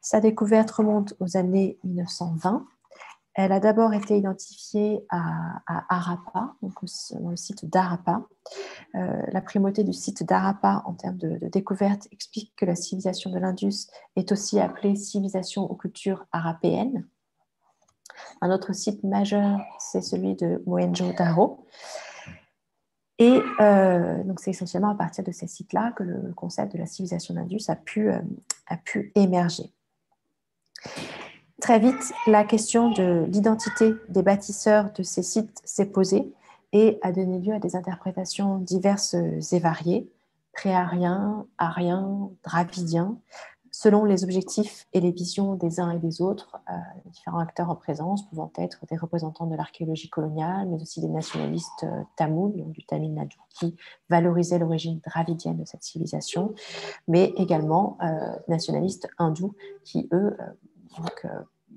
[0.00, 2.68] Sa découverte remonte aux années 1920
[3.38, 8.26] elle a d'abord été identifiée à, Arapa, dans le site d'Arapa.
[8.96, 13.38] Euh, la primauté du site d'Arapa en termes de, découverte explique que la civilisation de
[13.38, 13.86] l'Indus
[14.16, 17.06] est aussi appelée civilisation aux cultures arapéennes.
[18.40, 21.64] Un autre site majeur, c'est celui de Mohenjo-Daro.
[23.20, 27.34] Et euh, c'est essentiellement à partir de ces sites-là que le concept de la civilisation
[27.34, 28.18] d'Indus a pu, euh,
[28.66, 29.72] a pu émerger.
[31.60, 36.32] Très vite, la question de l'identité des bâtisseurs de ces sites s'est posée
[36.72, 40.08] et a donné lieu à des interprétations diverses et variées,
[40.52, 43.18] pré-ariens, ariens, dravidiens,
[43.72, 46.74] selon les objectifs et les visions des uns et des autres, euh,
[47.12, 51.84] différents acteurs en présence pouvant être des représentants de l'archéologie coloniale, mais aussi des nationalistes
[51.84, 53.76] euh, tamouls, du Tamil Nadu, qui
[54.10, 56.54] valorisaient l'origine dravidienne de cette civilisation,
[57.06, 59.54] mais également euh, nationalistes hindous
[59.84, 60.36] qui, eux,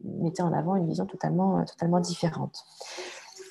[0.04, 2.64] mettaient en avant une vision totalement, totalement différente.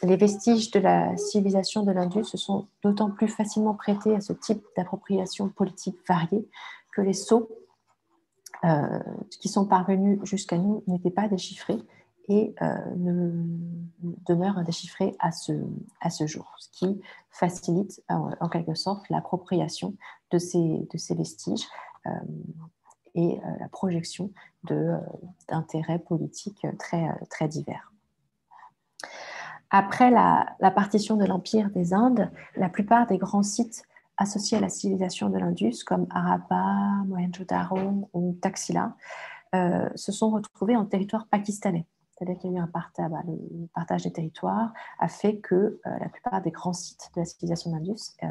[0.02, 4.32] Les vestiges de la civilisation de l'Indus se sont d'autant plus facilement prêtés à ce
[4.32, 6.48] type d'appropriation politique variée
[6.92, 7.50] que les sceaux
[8.64, 8.98] euh,
[9.40, 11.78] qui sont parvenus jusqu'à nous n'étaient pas déchiffrés
[12.28, 13.30] et euh, ne
[14.26, 15.52] demeurent indéchiffrés à ce,
[16.00, 17.00] à ce jour, ce qui
[17.30, 19.94] facilite euh, en quelque sorte l'appropriation
[20.30, 20.58] de ces,
[20.92, 21.66] de ces vestiges
[23.14, 24.30] et la projection
[25.48, 27.92] d'intérêts politiques très, très divers.
[29.70, 33.84] Après la, partition de l'Empire des Indes, la plupart des grands sites
[34.16, 38.96] associés à la civilisation de l'Indus, comme Harappa, Mohenjo-Daro ou Taxila,
[39.54, 41.86] euh, se sont retrouvés en territoire pakistanais.
[42.20, 45.54] C'est-à-dire qu'il y a eu un partage, bah, le partage des territoires a fait que
[45.54, 48.26] euh, la plupart des grands sites de la civilisation d'Indus euh,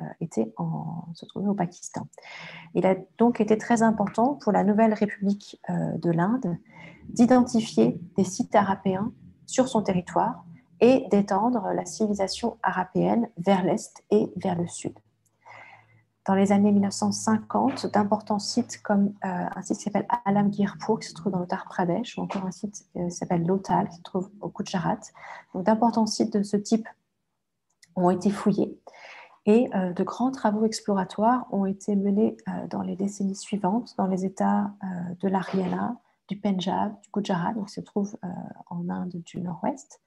[1.14, 2.08] se trouvaient au Pakistan.
[2.76, 6.56] Il a donc été très important pour la nouvelle République de l'Inde
[7.10, 9.12] d'identifier des sites arapéens
[9.48, 10.46] sur son territoire
[10.82, 14.94] et d'étendre la civilisation arapéenne vers l'est et vers le sud
[16.30, 21.15] dans les années 1950 d'importants sites comme euh, un site qui s'appelle Alamgirpur qui se
[21.15, 24.30] trouve dans l'Uttar Pradesh ou encore un site euh, qui s'appelle Lotal qui se trouve
[24.39, 24.99] au Gujarat.
[25.55, 26.88] Donc d'importants sites de ce type
[27.95, 28.80] ont été fouillés
[29.47, 32.38] et euh, de grands travaux exploratoires ont été menés
[32.69, 34.69] dans les décennies suivantes dans les États
[35.19, 35.95] de l'Haryana,
[36.27, 38.15] du Punjab, du Gujarat, qui se trouve
[38.67, 39.99] en Inde du Nord-Ouest.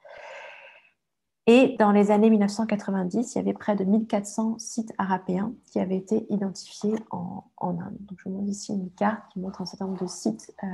[1.46, 5.96] Et dans les années 1990, il y avait près de 1400 sites arapéens qui avaient
[5.96, 7.96] été identifiés en, Inde.
[8.00, 10.66] Donc, je vous montre ici une carte qui montre un certain nombre de sites euh,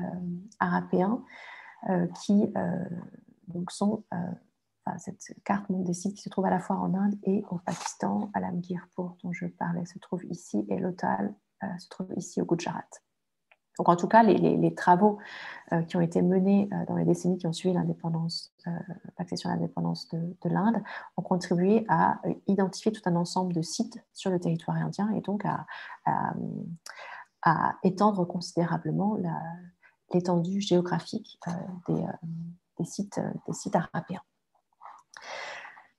[0.59, 1.23] arapéens
[1.89, 2.85] euh, qui euh,
[3.49, 4.05] donc sont.
[4.97, 7.59] Cette carte montre des sites qui se trouvent à la fois en Inde et au
[7.59, 8.31] Pakistan.
[8.33, 11.35] Alamgirpur, dont je parlais, se trouve ici, et Lotal
[11.79, 12.89] se trouve ici au Gujarat.
[13.79, 15.19] Donc en tout cas, les, travaux
[15.73, 18.71] euh, qui ont été menés euh, dans les décennies qui ont suivi l'indépendance, euh,
[19.19, 20.83] l'accession à l'indépendance de, l'Inde,
[21.17, 25.45] ont contribué à identifier tout un ensemble de sites sur le territoire indien et donc
[25.45, 25.65] à,
[27.83, 29.17] étendre considérablement
[30.13, 31.41] l'étendue géographique
[31.89, 33.77] des, sites, des sites.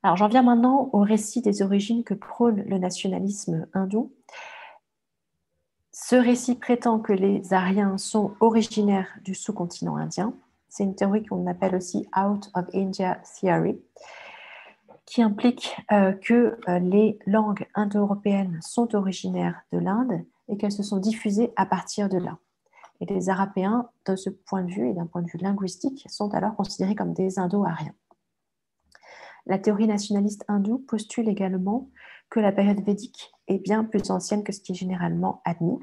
[0.04, 4.14] Alors j'en viens maintenant au récit des origines que prône le nationalisme hindou.
[6.02, 10.34] Ce récit prétend que les Aryens sont originaires du sous-continent indien.
[10.70, 13.78] C'est une théorie qu'on appelle aussi Out of India Theory,
[15.06, 20.84] qui implique euh, que euh, les langues indo-européennes sont originaires de l'Inde et qu'elles se
[20.84, 22.38] sont diffusées à partir de là.
[23.02, 26.34] Et les Arapéens, de ce point de vue et d'un point de vue linguistique, sont
[26.34, 27.94] alors considérés comme des Indo-Aryens.
[29.46, 31.90] La théorie nationaliste hindoue postule également
[32.30, 35.80] que la période védique est bien plus ancienne que ce qui est généralement admis,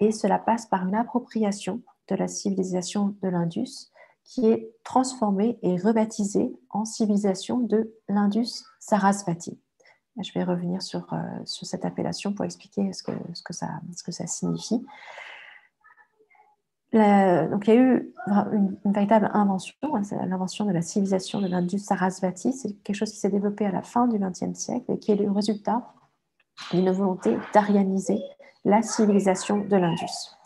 [0.00, 3.90] et cela passe par une appropriation de la civilisation de l'Indus
[4.24, 9.60] qui est transformée et rebaptisée en civilisation de l'Indus Sarasvati.
[10.22, 13.68] Je vais revenir sur, euh, sur cette appellation pour expliquer ce que, ce que, ça,
[13.94, 14.84] ce que ça signifie.
[16.92, 18.14] donc, il y a eu
[18.52, 22.52] une, véritable invention, hein, l'invention de la civilisation de l'Indus Sarasvati.
[22.52, 25.16] C'est quelque chose qui s'est développé à la fin du XXe siècle et qui est
[25.16, 25.92] le résultat
[26.70, 28.22] d'une volonté d'arianiser
[28.64, 30.36] la civilisation de l'Indus.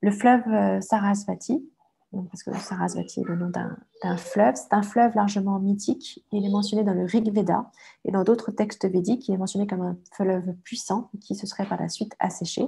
[0.00, 1.68] Le fleuve euh, Sarasvati,
[2.12, 6.24] parce que Sarasvati est le nom d'un fleuve, c'est un fleuve largement mythique.
[6.32, 7.70] Il est mentionné dans le Rig Veda
[8.04, 9.28] et dans d'autres textes védiques.
[9.28, 12.66] Il est mentionné comme un fleuve puissant qui se serait par la suite asséché.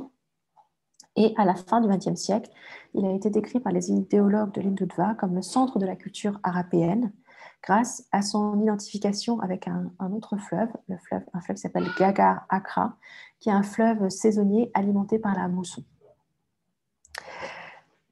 [1.17, 2.51] Et à la fin du XXe siècle,
[2.95, 6.39] il a été décrit par les idéologues de l'Hindutva comme le centre de la culture
[6.43, 7.13] arapéenne,
[7.63, 12.47] grâce à son identification avec un, autre fleuve, le fleuve, un fleuve qui s'appelle Gagar
[12.49, 12.97] Akra,
[13.39, 15.85] qui est un fleuve saisonnier alimenté par la mousson.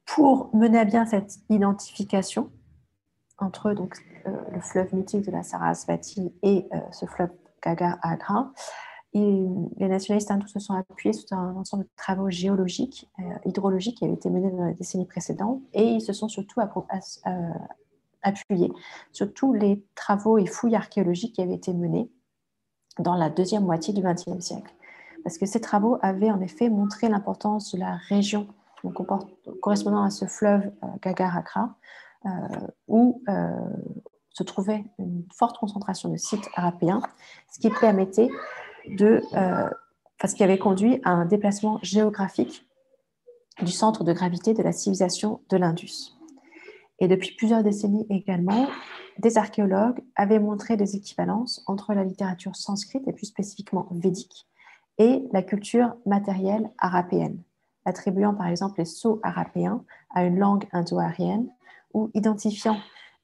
[0.05, 2.51] Pour mener à bien cette identification
[3.37, 3.95] entre donc,
[4.27, 7.29] euh, le fleuve mythique de la Sarasvati et euh, ce fleuve
[7.63, 8.51] Gagar Akra,
[9.13, 14.05] les nationalistes hindous se sont appuyés sur un ensemble de travaux géologiques, euh, hydrologiques qui
[14.05, 16.59] avaient été menés dans les décennies précédentes et ils se sont surtout
[18.21, 18.71] appuyé
[19.11, 22.09] sur tous les travaux et fouilles archéologiques qui avaient été menés
[22.97, 24.73] dans la deuxième moitié du XXe siècle.
[25.23, 28.47] Parce que ces travaux avaient en effet montré l'importance de la région
[29.61, 31.11] correspondant à ce fleuve euh,
[32.25, 32.29] euh,
[32.87, 33.49] où, euh,
[34.31, 37.01] se trouvait une forte concentration de sites arapéens,
[37.51, 38.29] ce qui permettait
[38.87, 39.69] de, euh,
[40.23, 42.65] ce qui avait conduit à un déplacement géographique
[43.61, 46.18] du centre de gravité de la civilisation de l'Indus.
[46.99, 48.67] Et depuis plusieurs décennies également,
[49.19, 54.47] des archéologues avaient montré des équivalences entre la littérature sanscrite, et plus spécifiquement védique,
[54.97, 57.41] et la culture matérielle arapéenne,
[57.85, 59.83] attribuant par exemple les sceaux arapéens
[60.13, 61.49] à une langue indo-arienne
[61.93, 62.77] ou identifiant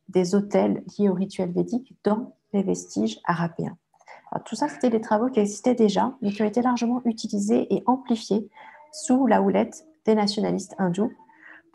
[0.09, 3.77] des hôtels liés au rituel védique dans les vestiges arapéens.
[4.45, 7.83] tout ça, c'était des travaux qui existaient déjà, mais qui ont été largement utilisés et
[7.85, 8.49] amplifiés
[8.91, 11.11] sous la houlette des nationalistes hindous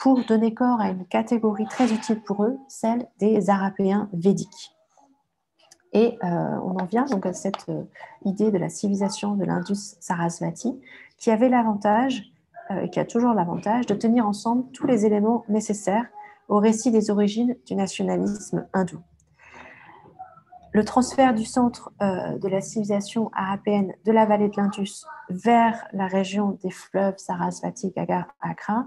[0.01, 4.75] pour donner corps à une catégorie très utile pour eux, celle des Arapéens védiques.
[5.93, 6.27] Et euh,
[6.65, 7.83] on en vient donc à cette euh,
[8.25, 10.81] idée de la civilisation de l'Indus Sarasvati,
[11.19, 12.23] qui avait l'avantage,
[12.71, 16.07] euh, qui a toujours l'avantage, de tenir ensemble tous les éléments nécessaires
[16.49, 19.01] au récit des origines du nationalisme hindou.
[20.73, 26.07] Le transfert du centre de la civilisation arapéenne de la vallée de l'Indus vers la
[26.07, 28.87] région des fleuves Sarasvati, Gaga, Accra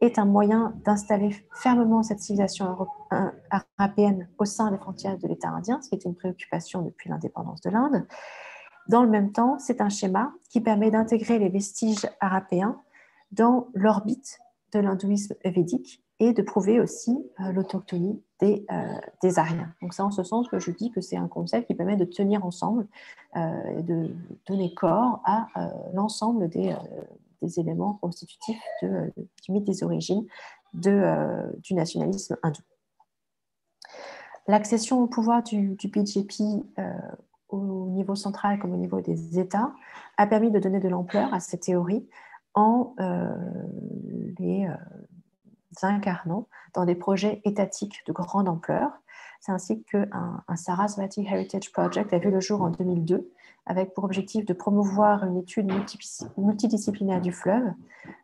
[0.00, 2.76] est un moyen d'installer fermement cette civilisation
[3.78, 7.60] arapéenne au sein des frontières de l'État indien, ce qui était une préoccupation depuis l'indépendance
[7.60, 8.06] de l'Inde.
[8.88, 12.80] Dans le même temps, c'est un schéma qui permet d'intégrer les vestiges arapéens
[13.32, 14.38] dans l'orbite
[14.72, 19.72] de l'hindouisme védique et de prouver aussi euh, l'autochtonie des, euh, des, Aryens.
[19.82, 22.04] Donc c'est en ce sens que je dis que c'est un concept qui permet de
[22.04, 22.86] tenir ensemble
[23.36, 24.10] euh, et de
[24.46, 25.48] donner corps à
[25.92, 26.76] l'ensemble des,
[27.44, 30.26] des éléments constitutifs de, du mythe des origines
[30.86, 32.62] euh, du nationalisme hindou.
[34.46, 36.92] L'accession au pouvoir du, du BJP euh,
[37.48, 39.72] au niveau central comme au niveau des États
[40.16, 42.08] a permis de donner de l'ampleur à ces théories
[42.54, 43.34] en euh,
[44.38, 44.68] les
[45.82, 48.90] incarnant dans des projets étatiques de grande ampleur.
[49.44, 50.06] C'est ainsi qu'un
[50.48, 50.56] un
[51.18, 53.30] Heritage Project a vu le jour en 2002
[53.66, 55.70] avec pour objectif de promouvoir une étude
[56.38, 57.74] multidisciplinaire du fleuve,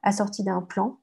[0.03, 0.99] assortie d'un plan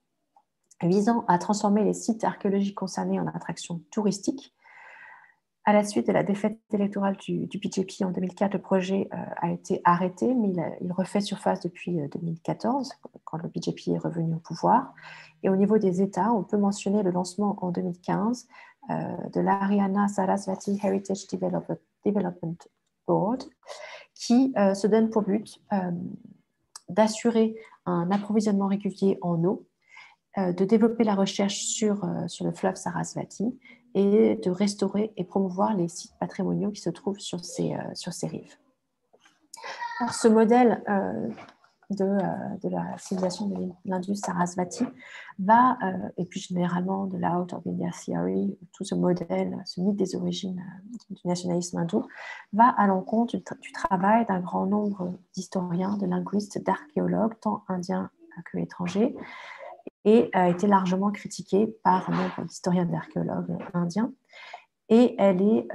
[0.82, 4.56] visant à transformer les sites archéologiques concernés en attractions touristiques.
[5.66, 9.52] À la suite de la défaite électorale du, BJP en 2004, le projet euh, a
[9.52, 14.40] été arrêté, mais il, refait surface depuis 2014, euh, quand le BJP est revenu au
[14.40, 14.94] pouvoir.
[15.44, 20.08] Et au niveau des États, on peut mentionner le lancement en 2015 euh, de l'Ariana
[20.08, 21.28] Sarasvati Heritage
[22.06, 22.68] Development
[23.08, 23.44] Board,
[24.14, 25.92] qui euh, se donne pour but euh,
[26.90, 29.68] d'assurer un approvisionnement régulier en eau,
[30.38, 33.58] euh, de développer la recherche sur, sur le fleuve Sarasvati
[33.94, 38.28] et de restaurer et promouvoir les sites patrimoniaux qui se trouvent sur ces, sur ces
[38.28, 38.56] rives.
[40.12, 40.84] Ce modèle
[41.90, 44.84] de, euh, de, la civilisation de l'Indus Sarasvati
[45.40, 49.82] va, euh, et puis généralement de la Out of India Theory, tout ce modèle, ce
[49.82, 52.06] mythe des origines euh, du nationalisme hindou,
[52.54, 58.10] va à l'encontre du, travail d'un grand nombre d'historiens, de linguistes, d'archéologues, tant indiens
[58.52, 59.16] que étrangers,
[60.06, 64.12] et a été largement critiquée par nombre d'historiens et d'archéologues indiens.
[64.90, 65.68] Et elle est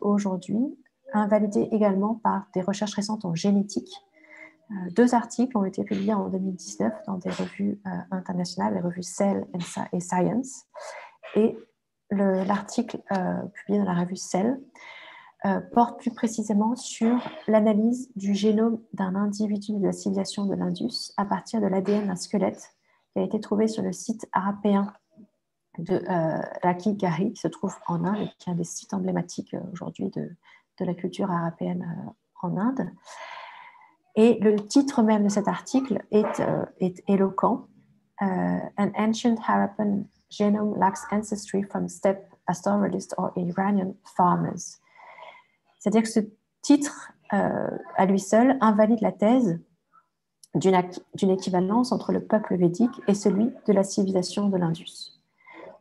[0.00, 0.78] aujourd'hui
[1.12, 3.92] invalidée également par des recherches récentes en génétique
[4.90, 9.46] deux articles ont été publiés en 2019 dans des revues euh, internationales, les revues Cell
[9.92, 10.64] et Science.
[11.34, 11.56] Et
[12.10, 14.60] l'article euh, publié dans la revue Cell
[15.72, 17.16] porte plus précisément sur
[17.48, 22.16] l'analyse du génome d'un individu de la civilisation de l'Indus à partir de l'ADN d'un
[22.16, 22.74] squelette
[23.14, 24.92] qui a été trouvé sur le site arapéen
[25.78, 25.98] de
[26.62, 30.10] Raki Gari, qui se trouve en Inde et qui est un des sites emblématiques aujourd'hui
[30.10, 30.28] de,
[30.78, 32.12] de, la culture arapéenne
[32.42, 32.90] en Inde.
[34.16, 36.64] Et le titre même de cet article est, euh,
[37.08, 37.66] éloquent.
[38.22, 44.78] Euh, An ancient Harappan genome lacks ancestry from steppe pastoralists or Iranian farmers.
[45.78, 46.20] C'est-à-dire que ce
[46.62, 49.60] titre, euh, à lui seul, invalide la thèse
[50.54, 55.20] d'une équivalence entre le peuple védique et celui de la civilisation de l'Indus.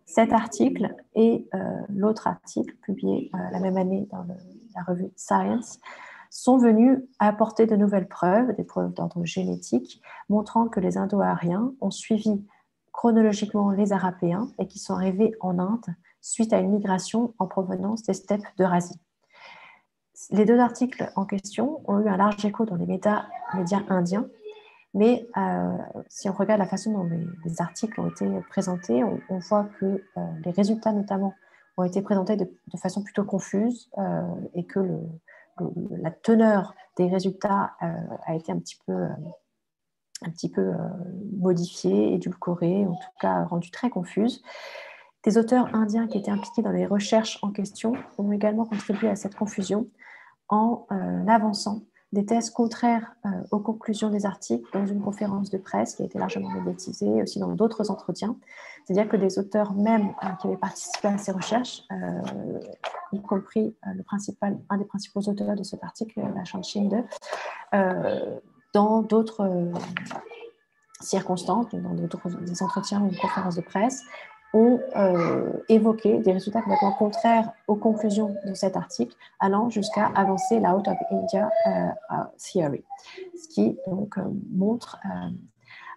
[0.05, 1.47] Cet article et
[1.89, 4.25] l'autre article publié la même année dans
[4.75, 5.79] la revue Science
[6.29, 11.91] sont venus apporter de nouvelles preuves, des preuves d'ordre génétique, montrant que les Indo-Ariens ont
[11.91, 12.45] suivi
[12.91, 15.85] chronologiquement les Arapéens et qui sont arrivés en Inde
[16.21, 18.99] suite à une migration en provenance des steppes d'Eurasie.
[20.31, 23.25] Les deux articles en question ont eu un large écho dans les médias,
[23.87, 24.27] indiens,
[24.93, 25.77] mais euh,
[26.09, 27.09] si on regarde la façon dont
[27.45, 31.33] les, articles ont été présentés, on, voit que euh, les résultats notamment
[31.77, 34.23] ont été présentés de, façon plutôt confuse euh,
[34.53, 34.99] et que le,
[35.91, 37.87] la teneur des résultats euh,
[38.25, 39.09] a été un petit peu, euh,
[40.25, 40.77] un petit peu euh,
[41.37, 44.41] modifiée, édulcorée, en tout cas rendue très confuse.
[45.23, 49.15] Des auteurs indiens qui étaient impliqués dans les recherches en question ont également contribué à
[49.15, 49.87] cette confusion
[50.47, 51.81] en euh, avançant
[52.11, 56.05] des thèses contraires euh, aux conclusions des articles dans une conférence de presse qui a
[56.05, 58.35] été largement médiatisée, et aussi dans d'autres entretiens.
[58.85, 62.59] C'est-à-dire que des auteurs même euh, qui avaient participé à ces recherches, euh,
[63.13, 67.03] y compris le principal, un des principaux auteurs de cet article, la Shinde,
[68.73, 69.71] dans d'autres
[71.01, 72.19] circonstances, dans d'autres
[72.61, 74.03] entretiens ou conférences de presse,
[74.53, 80.59] ont euh, évoqué des résultats complètement contraires aux conclusions de cet article, allant jusqu'à avancer
[80.59, 82.83] la Out of India euh, Theory,
[83.35, 84.99] ce qui donc euh, montre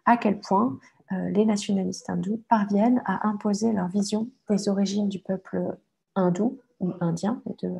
[0.05, 0.79] à quel point
[1.11, 5.77] les nationalistes hindous parviennent à imposer leur vision des origines du peuple
[6.15, 7.75] hindou ou indien, les deux,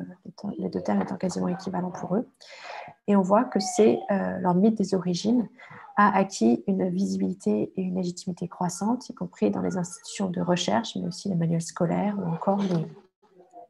[0.57, 2.27] les termes étant quasiment équivalents pour eux.
[3.07, 5.47] Et on voit que c'est leur mythe des origines
[5.95, 10.95] a acquis une visibilité et une légitimité croissante, y compris dans les institutions de recherche,
[10.95, 12.61] mais aussi les manuels scolaires ou encore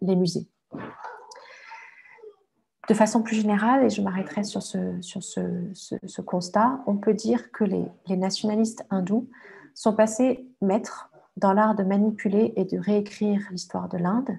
[0.02, 0.48] les, musées.
[2.90, 7.52] De façon plus générale, et je m'arrêterai sur, ce, sur ce, constat, on peut dire
[7.52, 9.30] que les, les nationalistes hindous
[9.74, 14.38] sont passés maîtres dans l'art de manipuler et de réécrire l'histoire de l'Inde.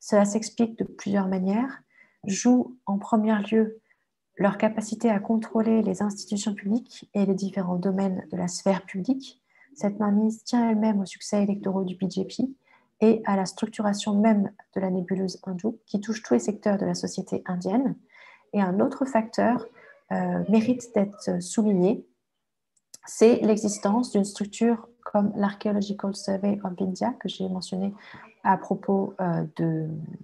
[0.00, 1.82] Cela s'explique de plusieurs manières.
[2.24, 3.80] Joue en premier lieu
[4.36, 9.42] leur capacité à contrôler les institutions publiques et les différents domaines de la sphère publique.
[9.74, 12.42] Cette mainmise tient elle-même aux succès électoraux du BJP
[13.00, 16.86] et à la structuration même de la nébuleuse hindoue qui touche tous les secteurs de
[16.86, 17.96] la société indienne.
[18.52, 19.66] Et un autre facteur
[20.12, 22.06] euh, mérite d'être souligné,
[23.06, 27.94] c'est l'existence d'une structure comme l'Archaeological Survey of India que j'ai mentionné
[28.42, 29.44] à propos euh,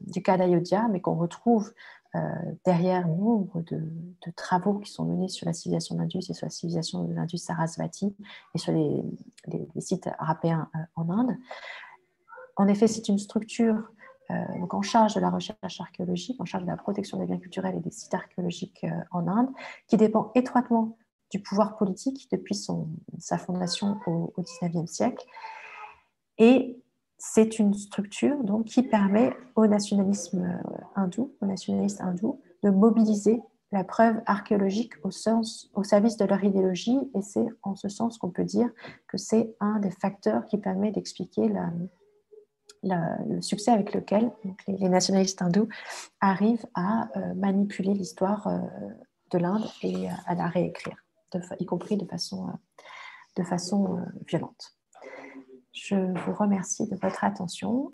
[0.06, 1.72] du cas d'Ayodhya, mais qu'on retrouve
[2.14, 2.18] euh,
[2.66, 3.80] derrière nombre de,
[4.36, 8.14] travaux qui sont menés sur la civilisation d'Indus et sur la civilisation de l'Indus Sarasvati
[8.54, 9.02] et sur les,
[9.80, 11.36] sites arapéens euh, en Inde.
[12.56, 13.88] En effet, c'est une structure
[14.30, 14.34] euh,
[14.68, 17.80] en charge de la recherche archéologique, en charge de la protection des biens culturels et
[17.80, 19.48] des sites archéologiques en Inde,
[19.86, 20.98] qui dépend étroitement
[21.32, 25.26] du pouvoir politique depuis son, sa fondation au, 19e siècle.
[26.38, 26.78] Et
[27.16, 33.40] c'est une structure donc, qui permet au nationalisme euh, hindou, aux nationalistes hindous, de mobiliser
[33.72, 38.18] la preuve archéologique au, sens, au service de leur idéologie, et c'est en ce sens
[38.18, 38.68] qu'on peut dire
[39.08, 41.50] que c'est un des facteurs qui permet d'expliquer
[42.82, 44.30] le succès avec lequel
[44.68, 45.68] les, nationalistes hindous
[46.20, 48.58] arrivent à euh, manipuler l'histoire euh,
[49.30, 51.01] de l'Inde et à la réécrire,
[51.58, 52.48] y compris de façon,
[53.36, 54.76] de façon violente.
[55.72, 57.90] Je vous remercie de votre attention